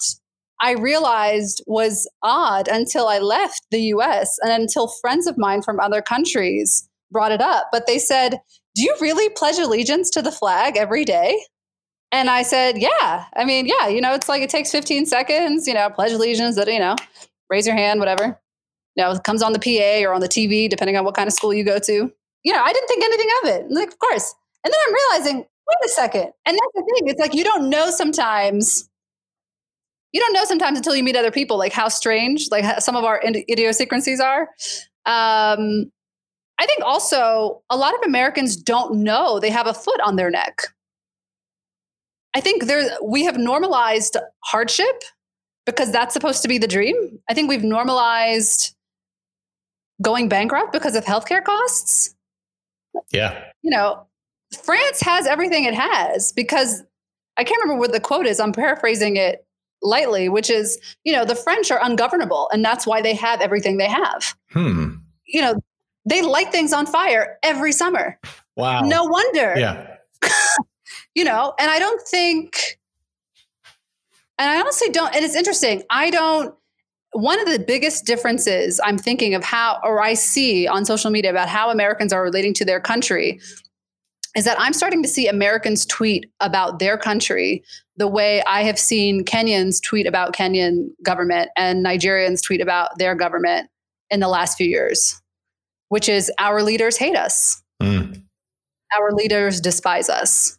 I 0.61 0.71
realized 0.71 1.63
was 1.67 2.09
odd 2.21 2.67
until 2.67 3.07
I 3.07 3.19
left 3.19 3.61
the 3.71 3.81
US 3.95 4.37
and 4.41 4.51
until 4.51 4.87
friends 5.01 5.27
of 5.27 5.37
mine 5.37 5.61
from 5.61 5.79
other 5.79 6.01
countries 6.01 6.87
brought 7.11 7.31
it 7.31 7.41
up, 7.41 7.67
but 7.71 7.85
they 7.85 7.99
said, 7.99 8.39
Do 8.75 8.83
you 8.83 8.95
really 9.01 9.29
pledge 9.29 9.57
allegiance 9.59 10.09
to 10.11 10.21
the 10.21 10.31
flag 10.31 10.77
every 10.77 11.05
day? 11.05 11.39
And 12.13 12.29
I 12.29 12.43
said, 12.43 12.77
Yeah. 12.77 13.25
I 13.35 13.43
mean, 13.43 13.65
yeah, 13.65 13.87
you 13.87 13.99
know, 13.99 14.13
it's 14.13 14.29
like 14.29 14.43
it 14.43 14.49
takes 14.49 14.71
15 14.71 15.07
seconds, 15.07 15.67
you 15.67 15.73
know, 15.73 15.89
pledge 15.89 16.11
allegiance, 16.11 16.55
that, 16.55 16.71
you 16.71 16.79
know, 16.79 16.95
raise 17.49 17.65
your 17.65 17.75
hand, 17.75 17.99
whatever. 17.99 18.39
You 18.95 19.03
know, 19.03 19.11
it 19.11 19.23
comes 19.23 19.41
on 19.41 19.51
the 19.51 19.59
PA 19.59 20.07
or 20.07 20.13
on 20.13 20.21
the 20.21 20.29
TV, 20.29 20.69
depending 20.69 20.95
on 20.95 21.03
what 21.03 21.15
kind 21.15 21.27
of 21.27 21.33
school 21.33 21.53
you 21.53 21.65
go 21.65 21.79
to. 21.79 22.13
You 22.43 22.53
know, 22.53 22.61
I 22.61 22.71
didn't 22.71 22.87
think 22.87 23.03
anything 23.03 23.29
of 23.41 23.49
it. 23.49 23.71
Like, 23.71 23.87
of 23.87 23.97
course. 23.97 24.35
And 24.63 24.71
then 24.71 24.79
I'm 24.87 24.93
realizing, 24.93 25.37
wait 25.37 25.85
a 25.85 25.89
second. 25.89 26.31
And 26.45 26.55
that's 26.55 26.73
the 26.75 26.81
thing. 26.81 27.09
It's 27.09 27.19
like 27.19 27.33
you 27.33 27.43
don't 27.43 27.69
know 27.71 27.89
sometimes. 27.89 28.87
You 30.11 30.21
don't 30.21 30.33
know 30.33 30.45
sometimes 30.45 30.77
until 30.77 30.95
you 30.95 31.03
meet 31.03 31.15
other 31.15 31.31
people, 31.31 31.57
like 31.57 31.73
how 31.73 31.87
strange, 31.87 32.49
like 32.51 32.79
some 32.79 32.95
of 32.95 33.03
our 33.03 33.19
idiosyncrasies 33.25 34.19
are. 34.19 34.41
Um, 35.07 35.91
I 36.59 36.67
think 36.67 36.83
also 36.83 37.63
a 37.71 37.75
lot 37.75 37.95
of 37.95 38.01
Americans 38.05 38.55
don't 38.55 38.97
know 38.97 39.39
they 39.39 39.49
have 39.49 39.65
a 39.65 39.73
foot 39.73 39.99
on 40.01 40.15
their 40.15 40.29
neck. 40.29 40.61
I 42.35 42.41
think 42.41 42.65
there 42.65 42.89
we 43.03 43.25
have 43.25 43.37
normalized 43.37 44.17
hardship 44.39 45.03
because 45.65 45.91
that's 45.91 46.13
supposed 46.13 46.41
to 46.41 46.47
be 46.47 46.57
the 46.57 46.67
dream. 46.67 47.19
I 47.29 47.33
think 47.33 47.49
we've 47.49 47.63
normalized 47.63 48.75
going 50.01 50.29
bankrupt 50.29 50.73
because 50.73 50.95
of 50.95 51.05
healthcare 51.05 51.43
costs. 51.43 52.15
Yeah. 53.11 53.43
You 53.61 53.71
know, 53.71 54.07
France 54.63 55.01
has 55.01 55.27
everything 55.27 55.65
it 55.65 55.73
has 55.73 56.31
because 56.31 56.83
I 57.37 57.43
can't 57.43 57.61
remember 57.61 57.79
what 57.79 57.91
the 57.91 57.99
quote 57.99 58.25
is. 58.25 58.39
I'm 58.39 58.51
paraphrasing 58.51 59.17
it 59.17 59.45
lightly, 59.81 60.29
which 60.29 60.49
is, 60.49 60.79
you 61.03 61.13
know, 61.13 61.25
the 61.25 61.35
French 61.35 61.71
are 61.71 61.79
ungovernable 61.81 62.49
and 62.51 62.63
that's 62.63 62.85
why 62.85 63.01
they 63.01 63.13
have 63.15 63.41
everything 63.41 63.77
they 63.77 63.87
have. 63.87 64.35
Hmm. 64.51 64.95
You 65.25 65.41
know, 65.41 65.61
they 66.05 66.21
light 66.21 66.51
things 66.51 66.73
on 66.73 66.85
fire 66.85 67.37
every 67.43 67.71
summer. 67.71 68.19
Wow. 68.55 68.81
No 68.81 69.05
wonder. 69.05 69.53
Yeah. 69.57 69.97
you 71.15 71.23
know, 71.23 71.53
and 71.59 71.69
I 71.69 71.79
don't 71.79 72.01
think, 72.07 72.79
and 74.37 74.49
I 74.49 74.59
honestly 74.59 74.89
don't, 74.89 75.15
and 75.15 75.23
it's 75.23 75.35
interesting. 75.35 75.83
I 75.89 76.09
don't, 76.09 76.55
one 77.11 77.39
of 77.39 77.47
the 77.47 77.59
biggest 77.59 78.05
differences 78.05 78.79
I'm 78.83 78.97
thinking 78.97 79.35
of 79.35 79.43
how, 79.43 79.79
or 79.83 80.01
I 80.01 80.15
see 80.15 80.67
on 80.67 80.85
social 80.85 81.11
media 81.11 81.29
about 81.29 81.47
how 81.47 81.69
Americans 81.69 82.11
are 82.11 82.23
relating 82.23 82.53
to 82.55 82.65
their 82.65 82.79
country 82.79 83.39
is 84.35 84.45
that 84.45 84.59
I'm 84.59 84.73
starting 84.73 85.03
to 85.03 85.09
see 85.09 85.27
Americans 85.27 85.85
tweet 85.85 86.25
about 86.39 86.79
their 86.79 86.97
country 86.97 87.63
the 87.97 88.07
way 88.07 88.41
I 88.47 88.63
have 88.63 88.79
seen 88.79 89.23
Kenyans 89.23 89.79
tweet 89.81 90.07
about 90.07 90.33
Kenyan 90.33 90.87
government 91.03 91.51
and 91.55 91.85
Nigerians 91.85 92.43
tweet 92.43 92.61
about 92.61 92.97
their 92.97 93.13
government 93.13 93.69
in 94.09 94.19
the 94.19 94.27
last 94.27 94.57
few 94.57 94.67
years, 94.67 95.21
which 95.89 96.09
is 96.09 96.31
our 96.39 96.63
leaders 96.63 96.97
hate 96.97 97.15
us. 97.15 97.61
Mm. 97.81 98.23
Our 98.99 99.11
leaders 99.11 99.61
despise 99.61 100.09
us. 100.09 100.57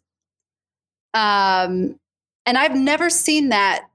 Um, 1.15 1.99
and 2.47 2.59
I've 2.59 2.77
never 2.77 3.09
seen 3.09 3.49
that 3.49 3.87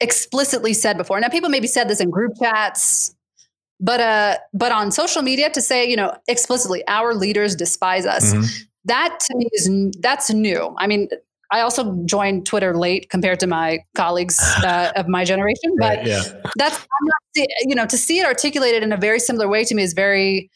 explicitly 0.00 0.72
said 0.72 0.96
before. 0.96 1.20
Now, 1.20 1.28
people 1.28 1.50
maybe 1.50 1.66
said 1.66 1.88
this 1.88 2.00
in 2.00 2.10
group 2.10 2.32
chats, 2.40 3.14
but 3.80 4.00
uh, 4.00 4.38
but 4.52 4.72
on 4.72 4.90
social 4.90 5.22
media 5.22 5.50
to 5.50 5.60
say, 5.60 5.88
you 5.88 5.96
know, 5.96 6.16
explicitly, 6.28 6.82
our 6.88 7.14
leaders 7.14 7.54
despise 7.54 8.06
us. 8.06 8.32
Mm-hmm. 8.32 8.44
That 8.86 9.18
to 9.20 9.36
me 9.36 9.48
is 9.52 9.70
that's 10.00 10.30
new. 10.30 10.74
I 10.78 10.86
mean, 10.86 11.08
I 11.50 11.60
also 11.60 11.94
joined 12.04 12.46
Twitter 12.46 12.76
late 12.76 13.10
compared 13.10 13.40
to 13.40 13.46
my 13.46 13.80
colleagues 13.94 14.38
uh, 14.64 14.92
of 14.96 15.08
my 15.08 15.24
generation, 15.24 15.74
but 15.78 15.98
right, 15.98 16.06
yeah. 16.06 16.22
that's 16.56 16.76
I'm 16.76 17.06
not, 17.06 17.46
you 17.62 17.74
know 17.74 17.86
to 17.86 17.96
see 17.96 18.18
it 18.18 18.26
articulated 18.26 18.82
in 18.82 18.92
a 18.92 18.96
very 18.96 19.18
similar 19.18 19.48
way 19.48 19.64
to 19.64 19.74
me 19.74 19.82
is 19.82 19.92
very 19.92 20.50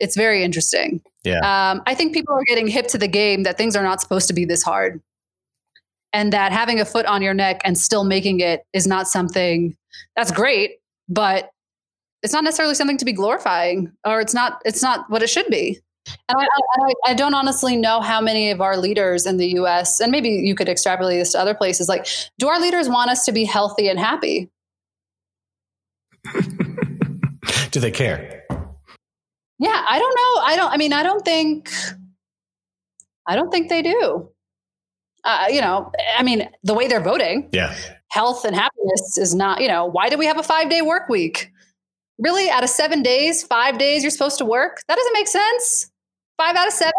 it's 0.00 0.16
very 0.16 0.42
interesting. 0.42 1.00
Yeah, 1.24 1.38
um, 1.38 1.82
I 1.86 1.94
think 1.94 2.12
people 2.12 2.34
are 2.34 2.44
getting 2.46 2.66
hip 2.66 2.88
to 2.88 2.98
the 2.98 3.08
game 3.08 3.44
that 3.44 3.56
things 3.56 3.76
are 3.76 3.82
not 3.82 4.00
supposed 4.00 4.28
to 4.28 4.34
be 4.34 4.44
this 4.44 4.62
hard 4.62 5.00
and 6.14 6.32
that 6.32 6.52
having 6.52 6.80
a 6.80 6.84
foot 6.84 7.04
on 7.06 7.20
your 7.20 7.34
neck 7.34 7.60
and 7.64 7.76
still 7.76 8.04
making 8.04 8.40
it 8.40 8.64
is 8.72 8.86
not 8.86 9.08
something 9.08 9.76
that's 10.16 10.30
great, 10.30 10.76
but 11.08 11.50
it's 12.22 12.32
not 12.32 12.44
necessarily 12.44 12.76
something 12.76 12.96
to 12.96 13.04
be 13.04 13.12
glorifying 13.12 13.92
or 14.06 14.20
it's 14.20 14.32
not 14.32 14.62
it's 14.64 14.80
not 14.80 15.10
what 15.10 15.22
it 15.22 15.28
should 15.28 15.48
be. 15.48 15.80
And 16.28 16.38
I, 16.38 16.44
I, 16.44 16.92
I, 17.08 17.14
don't 17.14 17.32
honestly 17.32 17.76
know 17.76 18.02
how 18.02 18.20
many 18.20 18.50
of 18.50 18.60
our 18.60 18.76
leaders 18.76 19.24
in 19.24 19.38
the 19.38 19.48
US, 19.60 20.00
and 20.00 20.12
maybe 20.12 20.28
you 20.28 20.54
could 20.54 20.68
extrapolate 20.68 21.18
this 21.18 21.32
to 21.32 21.40
other 21.40 21.54
places, 21.54 21.88
like, 21.88 22.06
do 22.38 22.46
our 22.46 22.60
leaders 22.60 22.90
want 22.90 23.10
us 23.10 23.24
to 23.24 23.32
be 23.32 23.44
healthy 23.44 23.88
and 23.88 23.98
happy? 23.98 24.50
do 27.70 27.80
they 27.80 27.90
care? 27.90 28.44
Yeah, 29.58 29.82
I 29.88 29.98
don't 29.98 30.14
know. 30.14 30.42
I 30.42 30.56
don't, 30.56 30.72
I 30.72 30.76
mean, 30.76 30.92
I 30.92 31.02
don't 31.02 31.24
think, 31.24 31.70
I 33.26 33.34
don't 33.34 33.50
think 33.50 33.70
they 33.70 33.80
do 33.80 34.33
uh, 35.24 35.46
you 35.50 35.60
know, 35.60 35.90
I 36.16 36.22
mean, 36.22 36.48
the 36.62 36.74
way 36.74 36.86
they're 36.88 37.00
voting, 37.02 37.48
yeah, 37.52 37.74
health 38.10 38.44
and 38.44 38.54
happiness 38.54 39.18
is 39.18 39.34
not, 39.34 39.60
you 39.60 39.68
know, 39.68 39.86
why 39.86 40.08
do 40.08 40.18
we 40.18 40.26
have 40.26 40.38
a 40.38 40.42
five 40.42 40.68
day 40.70 40.82
work 40.82 41.08
week? 41.08 41.50
Really, 42.18 42.48
out 42.50 42.62
of 42.62 42.70
seven 42.70 43.02
days, 43.02 43.42
five 43.42 43.78
days 43.78 44.02
you're 44.02 44.10
supposed 44.10 44.38
to 44.38 44.44
work? 44.44 44.82
That 44.88 44.96
doesn't 44.96 45.12
make 45.12 45.26
sense. 45.26 45.90
Five 46.36 46.56
out 46.56 46.68
of 46.68 46.72
seven? 46.72 46.92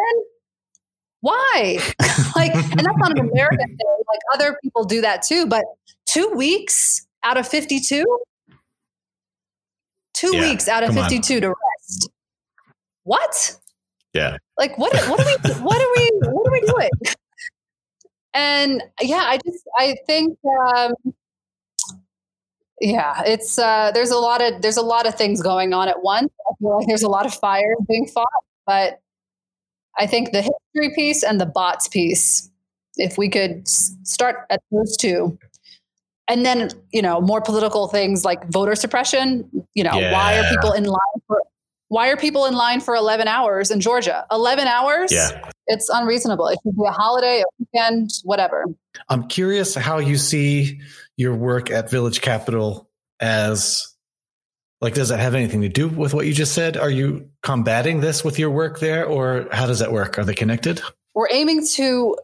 Why? 1.21 1.79
like, 2.35 2.53
and 2.53 2.79
that's 2.79 2.97
not 2.97 3.11
an 3.11 3.29
American 3.29 3.67
thing. 3.67 3.97
Like 4.07 4.19
other 4.33 4.57
people 4.61 4.83
do 4.83 5.01
that 5.01 5.23
too, 5.23 5.47
but 5.47 5.63
two 6.05 6.29
weeks 6.35 7.07
out 7.23 7.37
of 7.37 7.47
52? 7.47 8.03
Two 10.13 10.35
yeah, 10.35 10.41
weeks 10.41 10.67
out 10.67 10.83
of 10.83 10.93
52 10.93 11.35
on. 11.35 11.41
to 11.41 11.47
rest. 11.49 12.09
What? 13.03 13.57
Yeah. 14.13 14.37
Like 14.57 14.77
what 14.77 14.93
what 15.09 15.19
are 15.19 15.25
we 15.25 15.53
what 15.61 15.81
are 15.81 15.93
we 15.97 16.09
what 16.31 16.47
are 16.47 16.51
we 16.51 16.61
doing? 16.61 16.89
and 18.35 18.83
yeah 19.01 19.23
i 19.23 19.39
just 19.45 19.63
i 19.79 19.95
think 20.05 20.37
um, 20.61 20.93
yeah 22.81 23.23
it's 23.25 23.57
uh, 23.57 23.89
there's 23.93 24.11
a 24.11 24.17
lot 24.17 24.41
of 24.41 24.61
there's 24.61 24.77
a 24.77 24.81
lot 24.81 25.07
of 25.07 25.15
things 25.15 25.41
going 25.41 25.73
on 25.73 25.87
at 25.87 26.03
once 26.03 26.31
i 26.49 26.53
feel 26.59 26.77
like 26.77 26.87
there's 26.87 27.03
a 27.03 27.09
lot 27.09 27.25
of 27.25 27.33
fires 27.33 27.77
being 27.87 28.05
fought 28.05 28.27
but 28.67 28.99
i 29.97 30.05
think 30.05 30.31
the 30.31 30.41
history 30.41 30.93
piece 30.93 31.23
and 31.23 31.39
the 31.41 31.45
bots 31.45 31.87
piece 31.87 32.51
if 32.97 33.17
we 33.17 33.29
could 33.29 33.67
start 33.67 34.45
at 34.49 34.61
those 34.71 34.95
two 34.97 35.37
and 36.27 36.45
then 36.45 36.69
you 36.91 37.01
know 37.01 37.21
more 37.21 37.41
political 37.41 37.87
things 37.87 38.25
like 38.25 38.45
voter 38.51 38.75
suppression 38.75 39.49
you 39.73 39.83
know 39.83 39.97
yeah. 39.97 40.11
why 40.11 40.37
are 40.37 40.49
people 40.49 40.73
in 40.73 40.83
line 40.83 41.21
for 41.27 41.41
why 41.87 42.09
are 42.09 42.17
people 42.17 42.45
in 42.45 42.53
line 42.53 42.81
for 42.81 42.95
11 42.95 43.27
hours 43.27 43.71
in 43.71 43.79
Georgia? 43.79 44.25
11 44.31 44.67
hours? 44.67 45.11
Yeah. 45.11 45.51
It's 45.67 45.89
unreasonable. 45.89 46.47
It 46.47 46.59
could 46.63 46.75
be 46.75 46.83
a 46.85 46.91
holiday, 46.91 47.41
a 47.41 47.45
weekend, 47.59 48.09
whatever. 48.23 48.65
I'm 49.09 49.27
curious 49.27 49.75
how 49.75 49.99
you 49.99 50.17
see 50.17 50.81
your 51.17 51.35
work 51.35 51.71
at 51.71 51.89
Village 51.89 52.21
Capital 52.21 52.89
as 53.19 53.95
like 54.81 54.93
does 54.93 55.09
that 55.09 55.19
have 55.19 55.35
anything 55.35 55.61
to 55.61 55.69
do 55.69 55.87
with 55.87 56.13
what 56.13 56.27
you 56.27 56.33
just 56.33 56.53
said? 56.53 56.77
Are 56.77 56.89
you 56.89 57.29
combating 57.41 58.01
this 58.01 58.23
with 58.23 58.37
your 58.37 58.49
work 58.49 58.79
there 58.79 59.05
or 59.05 59.47
how 59.51 59.65
does 59.65 59.79
that 59.79 59.91
work? 59.91 60.19
Are 60.19 60.25
they 60.25 60.35
connected? 60.35 60.81
We're 61.13 61.31
aiming 61.31 61.65
to 61.75 62.17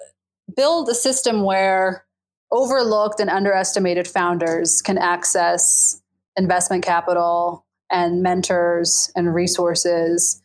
build 0.56 0.90
a 0.90 0.96
system 0.96 1.44
where 1.44 2.06
overlooked 2.52 3.20
and 3.20 3.30
underestimated 3.30 4.08
founders 4.08 4.82
can 4.82 4.98
access 4.98 6.02
investment 6.36 6.84
capital 6.84 7.66
and 7.92 8.24
mentors 8.24 9.12
and 9.16 9.34
resources 9.34 10.42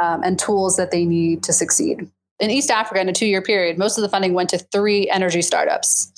um, 0.00 0.22
and 0.22 0.38
tools 0.38 0.76
that 0.76 0.90
they 0.90 1.04
need 1.04 1.42
to 1.44 1.52
succeed. 1.52 2.08
In 2.40 2.50
East 2.50 2.70
Africa, 2.70 3.00
in 3.00 3.08
a 3.08 3.12
two 3.12 3.26
year 3.26 3.42
period, 3.42 3.78
most 3.78 3.98
of 3.98 4.02
the 4.02 4.08
funding 4.08 4.32
went 4.32 4.50
to 4.50 4.58
three 4.58 5.08
energy 5.10 5.42
startups. 5.42 6.12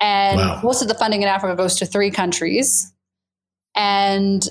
And 0.00 0.38
wow. 0.38 0.60
most 0.62 0.82
of 0.82 0.88
the 0.88 0.94
funding 0.94 1.22
in 1.22 1.28
Africa 1.28 1.56
goes 1.56 1.76
to 1.76 1.86
three 1.86 2.10
countries. 2.10 2.92
And 3.76 4.46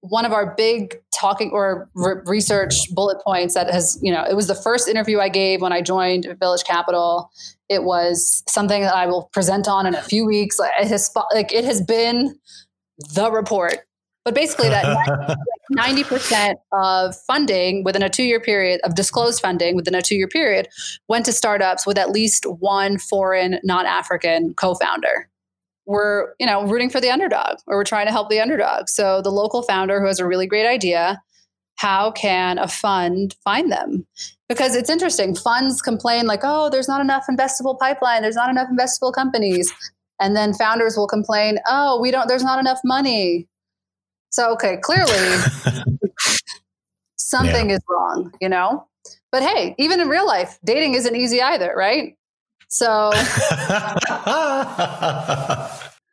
one 0.00 0.24
of 0.24 0.32
our 0.32 0.54
big 0.54 1.00
talking 1.14 1.50
or 1.52 1.88
re- 1.94 2.20
research 2.26 2.74
bullet 2.94 3.22
points 3.24 3.54
that 3.54 3.72
has, 3.72 3.98
you 4.02 4.12
know, 4.12 4.24
it 4.28 4.34
was 4.34 4.46
the 4.46 4.54
first 4.54 4.88
interview 4.88 5.18
I 5.18 5.28
gave 5.28 5.62
when 5.62 5.72
I 5.72 5.80
joined 5.80 6.26
Village 6.38 6.64
Capital. 6.64 7.30
It 7.68 7.84
was 7.84 8.42
something 8.48 8.82
that 8.82 8.94
I 8.94 9.06
will 9.06 9.30
present 9.32 9.66
on 9.66 9.86
in 9.86 9.94
a 9.94 10.02
few 10.02 10.26
weeks. 10.26 10.58
It 10.60 10.88
has 10.88 11.10
like 11.32 11.52
it 11.52 11.64
has 11.64 11.80
been 11.80 12.38
the 13.14 13.30
report 13.30 13.86
but 14.26 14.34
basically, 14.34 14.68
that 14.68 15.38
90% 15.78 16.54
of 16.72 17.14
funding 17.28 17.84
within 17.84 18.02
a 18.02 18.10
two 18.10 18.24
year 18.24 18.40
period 18.40 18.80
of 18.82 18.96
disclosed 18.96 19.40
funding 19.40 19.76
within 19.76 19.94
a 19.94 20.02
two 20.02 20.16
year 20.16 20.26
period 20.26 20.66
went 21.08 21.24
to 21.26 21.32
startups 21.32 21.86
with 21.86 21.96
at 21.96 22.10
least 22.10 22.44
one 22.44 22.98
foreign, 22.98 23.60
non 23.62 23.86
African 23.86 24.52
co 24.54 24.74
founder. 24.74 25.30
We're, 25.86 26.34
you 26.40 26.46
know, 26.46 26.66
rooting 26.66 26.90
for 26.90 27.00
the 27.00 27.08
underdog 27.08 27.58
or 27.68 27.76
we're 27.76 27.84
trying 27.84 28.06
to 28.06 28.12
help 28.12 28.28
the 28.28 28.40
underdog. 28.40 28.88
So 28.88 29.22
the 29.22 29.30
local 29.30 29.62
founder 29.62 30.00
who 30.00 30.08
has 30.08 30.18
a 30.18 30.26
really 30.26 30.48
great 30.48 30.66
idea, 30.66 31.22
how 31.76 32.10
can 32.10 32.58
a 32.58 32.66
fund 32.66 33.36
find 33.44 33.70
them? 33.70 34.08
Because 34.48 34.74
it's 34.74 34.90
interesting. 34.90 35.36
Funds 35.36 35.80
complain 35.80 36.26
like, 36.26 36.40
oh, 36.42 36.68
there's 36.68 36.88
not 36.88 37.00
enough 37.00 37.26
investable 37.30 37.78
pipeline, 37.78 38.22
there's 38.22 38.34
not 38.34 38.50
enough 38.50 38.66
investable 38.76 39.12
companies. 39.12 39.72
And 40.20 40.34
then 40.34 40.52
founders 40.52 40.96
will 40.96 41.06
complain, 41.06 41.58
oh, 41.68 42.00
we 42.00 42.10
don't, 42.10 42.26
there's 42.26 42.42
not 42.42 42.58
enough 42.58 42.80
money. 42.84 43.46
So, 44.36 44.52
okay, 44.52 44.76
clearly 44.82 45.08
something 47.16 47.70
yeah. 47.70 47.76
is 47.76 47.80
wrong, 47.88 48.34
you 48.38 48.50
know? 48.50 48.86
But 49.32 49.42
hey, 49.42 49.74
even 49.78 49.98
in 49.98 50.08
real 50.08 50.26
life, 50.26 50.58
dating 50.62 50.92
isn't 50.92 51.16
easy 51.16 51.40
either, 51.40 51.72
right? 51.74 52.18
So 52.68 53.12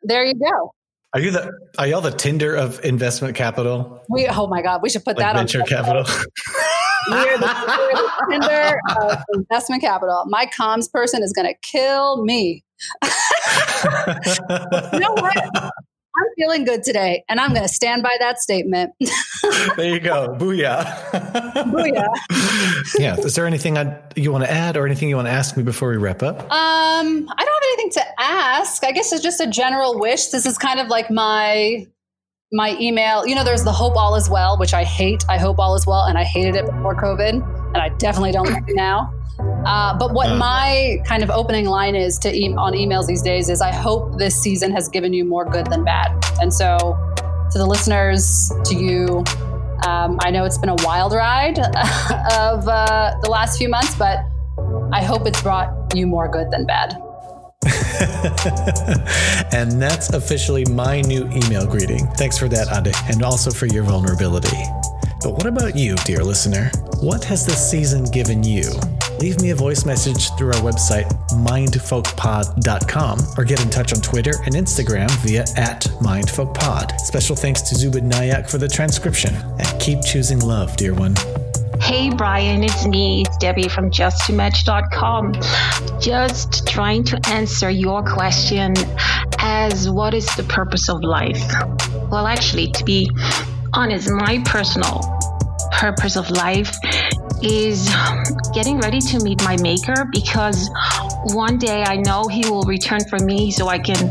there 0.04 0.24
you 0.24 0.32
go. 0.32 0.72
Are 1.12 1.20
you 1.20 1.32
the 1.32 1.52
are 1.76 1.86
y'all 1.86 2.00
the 2.00 2.12
Tinder 2.12 2.56
of 2.56 2.82
investment 2.82 3.36
capital? 3.36 4.02
We 4.08 4.26
oh 4.26 4.46
my 4.46 4.62
god, 4.62 4.80
we 4.82 4.88
should 4.88 5.04
put 5.04 5.18
like 5.18 5.26
that 5.26 5.36
venture 5.36 5.60
on 5.60 5.68
venture 5.68 5.82
capital. 5.82 6.04
we're, 7.10 7.36
the, 7.36 7.46
the 7.46 8.10
Tinder 8.30 8.80
of 9.02 9.22
investment 9.34 9.82
capital. 9.82 10.24
My 10.28 10.46
comms 10.46 10.90
person 10.90 11.22
is 11.22 11.34
going 11.34 11.46
to 11.46 11.54
kill 11.60 12.24
me. 12.24 12.64
you 13.04 13.10
know 14.98 15.12
what? 15.12 15.72
I'm 16.16 16.26
feeling 16.36 16.64
good 16.64 16.84
today, 16.84 17.24
and 17.28 17.40
I'm 17.40 17.50
going 17.50 17.66
to 17.66 17.72
stand 17.72 18.02
by 18.02 18.16
that 18.20 18.38
statement. 18.38 18.92
there 19.76 19.94
you 19.94 20.00
go. 20.00 20.36
Booyah. 20.38 20.84
Booyah. 21.72 22.06
yeah. 22.98 23.16
Is 23.16 23.34
there 23.34 23.46
anything 23.46 23.76
I, 23.76 24.00
you 24.14 24.30
want 24.30 24.44
to 24.44 24.50
add 24.50 24.76
or 24.76 24.86
anything 24.86 25.08
you 25.08 25.16
want 25.16 25.26
to 25.26 25.32
ask 25.32 25.56
me 25.56 25.64
before 25.64 25.90
we 25.90 25.96
wrap 25.96 26.22
up? 26.22 26.42
Um, 26.42 26.48
I 26.50 27.10
don't 27.10 27.38
have 27.38 27.62
anything 27.64 27.90
to 27.92 28.04
ask. 28.20 28.84
I 28.84 28.92
guess 28.92 29.12
it's 29.12 29.22
just 29.22 29.40
a 29.40 29.46
general 29.48 29.98
wish. 29.98 30.28
This 30.28 30.46
is 30.46 30.56
kind 30.56 30.78
of 30.78 30.86
like 30.88 31.10
my 31.10 31.86
my 32.52 32.76
email. 32.80 33.26
You 33.26 33.34
know, 33.34 33.42
there's 33.42 33.64
the 33.64 33.72
hope 33.72 33.96
all 33.96 34.14
is 34.14 34.30
well, 34.30 34.56
which 34.58 34.72
I 34.72 34.84
hate. 34.84 35.24
I 35.28 35.38
hope 35.38 35.58
all 35.58 35.74
is 35.74 35.86
well, 35.86 36.04
and 36.04 36.16
I 36.16 36.22
hated 36.22 36.54
it 36.54 36.66
before 36.66 36.94
COVID, 36.94 37.32
and 37.32 37.76
I 37.76 37.88
definitely 37.98 38.30
don't 38.30 38.48
like 38.48 38.62
it 38.68 38.76
now. 38.76 39.12
Uh, 39.38 39.96
but 39.98 40.12
what 40.12 40.28
uh. 40.28 40.36
my 40.36 40.98
kind 41.06 41.22
of 41.22 41.30
opening 41.30 41.66
line 41.66 41.94
is 41.94 42.18
to 42.18 42.34
e- 42.34 42.54
on 42.54 42.72
emails 42.72 43.06
these 43.06 43.22
days 43.22 43.48
is 43.48 43.60
I 43.60 43.72
hope 43.72 44.18
this 44.18 44.40
season 44.40 44.72
has 44.72 44.88
given 44.88 45.12
you 45.12 45.24
more 45.24 45.44
good 45.44 45.66
than 45.66 45.84
bad. 45.84 46.12
And 46.40 46.52
so 46.52 46.96
to 47.50 47.58
the 47.58 47.66
listeners, 47.66 48.52
to 48.64 48.74
you, 48.74 49.24
um, 49.86 50.18
I 50.20 50.30
know 50.30 50.44
it's 50.44 50.58
been 50.58 50.70
a 50.70 50.76
wild 50.84 51.12
ride 51.12 51.58
of 52.32 52.68
uh, 52.68 53.14
the 53.22 53.28
last 53.30 53.58
few 53.58 53.68
months, 53.68 53.94
but 53.94 54.20
I 54.92 55.02
hope 55.02 55.26
it's 55.26 55.42
brought 55.42 55.94
you 55.94 56.06
more 56.06 56.28
good 56.28 56.50
than 56.50 56.66
bad. 56.66 56.96
and 59.52 59.80
that's 59.80 60.10
officially 60.12 60.64
my 60.66 61.00
new 61.02 61.28
email 61.30 61.66
greeting. 61.66 62.06
Thanks 62.16 62.36
for 62.36 62.48
that, 62.48 62.68
Ade, 62.72 62.94
and 63.12 63.22
also 63.22 63.50
for 63.50 63.66
your 63.66 63.84
vulnerability. 63.84 64.62
But 65.22 65.34
what 65.34 65.46
about 65.46 65.76
you, 65.76 65.94
dear 66.04 66.22
listener? 66.22 66.70
What 67.00 67.24
has 67.24 67.46
this 67.46 67.70
season 67.70 68.04
given 68.04 68.42
you? 68.42 68.70
Leave 69.20 69.40
me 69.40 69.50
a 69.50 69.54
voice 69.54 69.84
message 69.84 70.30
through 70.36 70.48
our 70.48 70.60
website, 70.60 71.08
mindfolkpod.com, 71.30 73.18
or 73.38 73.44
get 73.44 73.62
in 73.62 73.70
touch 73.70 73.92
on 73.94 74.00
Twitter 74.00 74.32
and 74.44 74.54
Instagram 74.54 75.10
via 75.22 75.44
at 75.56 75.82
mindfolkpod. 76.00 76.98
Special 77.00 77.36
thanks 77.36 77.62
to 77.62 77.74
Zubin 77.74 78.08
Nayak 78.08 78.50
for 78.50 78.58
the 78.58 78.68
transcription. 78.68 79.34
And 79.34 79.80
keep 79.80 80.02
choosing 80.02 80.40
love, 80.40 80.76
dear 80.76 80.94
one. 80.94 81.14
Hey 81.80 82.10
Brian, 82.10 82.62
it's 82.62 82.86
me, 82.86 83.22
it's 83.22 83.36
Debbie 83.36 83.68
from 83.68 83.90
justtomatch.com. 83.90 85.34
Just 86.00 86.66
trying 86.66 87.04
to 87.04 87.20
answer 87.28 87.68
your 87.68 88.02
question 88.02 88.74
as 89.38 89.90
what 89.90 90.14
is 90.14 90.26
the 90.36 90.44
purpose 90.44 90.88
of 90.88 91.02
life? 91.02 91.44
Well, 92.10 92.26
actually, 92.26 92.68
to 92.72 92.84
be 92.84 93.10
honest, 93.74 94.10
my 94.10 94.42
personal 94.44 95.00
purpose 95.72 96.16
of 96.16 96.30
life 96.30 96.74
is 97.44 97.88
getting 98.54 98.78
ready 98.78 99.00
to 99.00 99.22
meet 99.22 99.42
my 99.44 99.56
maker 99.60 100.08
because 100.12 100.70
one 101.34 101.58
day 101.58 101.82
I 101.82 101.96
know 101.96 102.26
he 102.26 102.48
will 102.48 102.62
return 102.62 103.00
for 103.08 103.18
me 103.18 103.50
so 103.50 103.68
I 103.68 103.78
can 103.78 104.10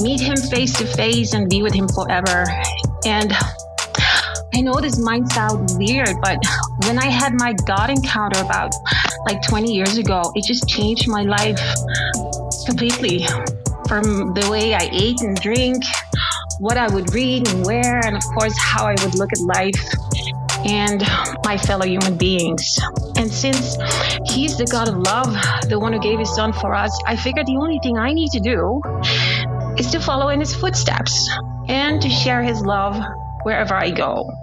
meet 0.00 0.20
him 0.20 0.36
face 0.36 0.76
to 0.78 0.86
face 0.86 1.34
and 1.34 1.48
be 1.48 1.62
with 1.62 1.74
him 1.74 1.88
forever. 1.88 2.46
And 3.04 3.32
I 4.54 4.60
know 4.60 4.74
this 4.80 4.98
might 4.98 5.28
sound 5.28 5.70
weird, 5.76 6.14
but 6.22 6.38
when 6.84 6.98
I 6.98 7.06
had 7.06 7.34
my 7.34 7.52
God 7.66 7.90
encounter 7.90 8.40
about 8.40 8.72
like 9.26 9.42
20 9.42 9.72
years 9.72 9.98
ago, 9.98 10.32
it 10.34 10.44
just 10.46 10.68
changed 10.68 11.08
my 11.08 11.22
life 11.22 11.60
completely 12.66 13.26
from 13.86 14.32
the 14.32 14.48
way 14.50 14.74
I 14.74 14.88
ate 14.92 15.20
and 15.20 15.36
drink, 15.36 15.84
what 16.60 16.78
I 16.78 16.88
would 16.92 17.12
read 17.12 17.48
and 17.48 17.66
wear, 17.66 18.00
and 18.06 18.16
of 18.16 18.22
course, 18.34 18.56
how 18.58 18.86
I 18.86 18.94
would 19.02 19.14
look 19.16 19.30
at 19.32 19.40
life 19.40 20.01
and 20.64 21.02
my 21.44 21.56
fellow 21.56 21.86
human 21.86 22.16
beings. 22.16 22.78
And 23.16 23.30
since 23.30 23.76
He's 24.30 24.56
the 24.56 24.66
God 24.70 24.88
of 24.88 24.96
love, 24.96 25.34
the 25.68 25.78
one 25.78 25.92
who 25.92 26.00
gave 26.00 26.18
His 26.18 26.34
Son 26.34 26.52
for 26.52 26.74
us, 26.74 26.96
I 27.06 27.16
figured 27.16 27.46
the 27.46 27.56
only 27.56 27.78
thing 27.82 27.98
I 27.98 28.12
need 28.12 28.30
to 28.30 28.40
do 28.40 28.80
is 29.78 29.90
to 29.92 30.00
follow 30.00 30.28
in 30.28 30.40
His 30.40 30.54
footsteps 30.54 31.30
and 31.68 32.00
to 32.02 32.08
share 32.08 32.42
His 32.42 32.60
love 32.62 33.02
wherever 33.42 33.74
I 33.74 33.90
go. 33.90 34.41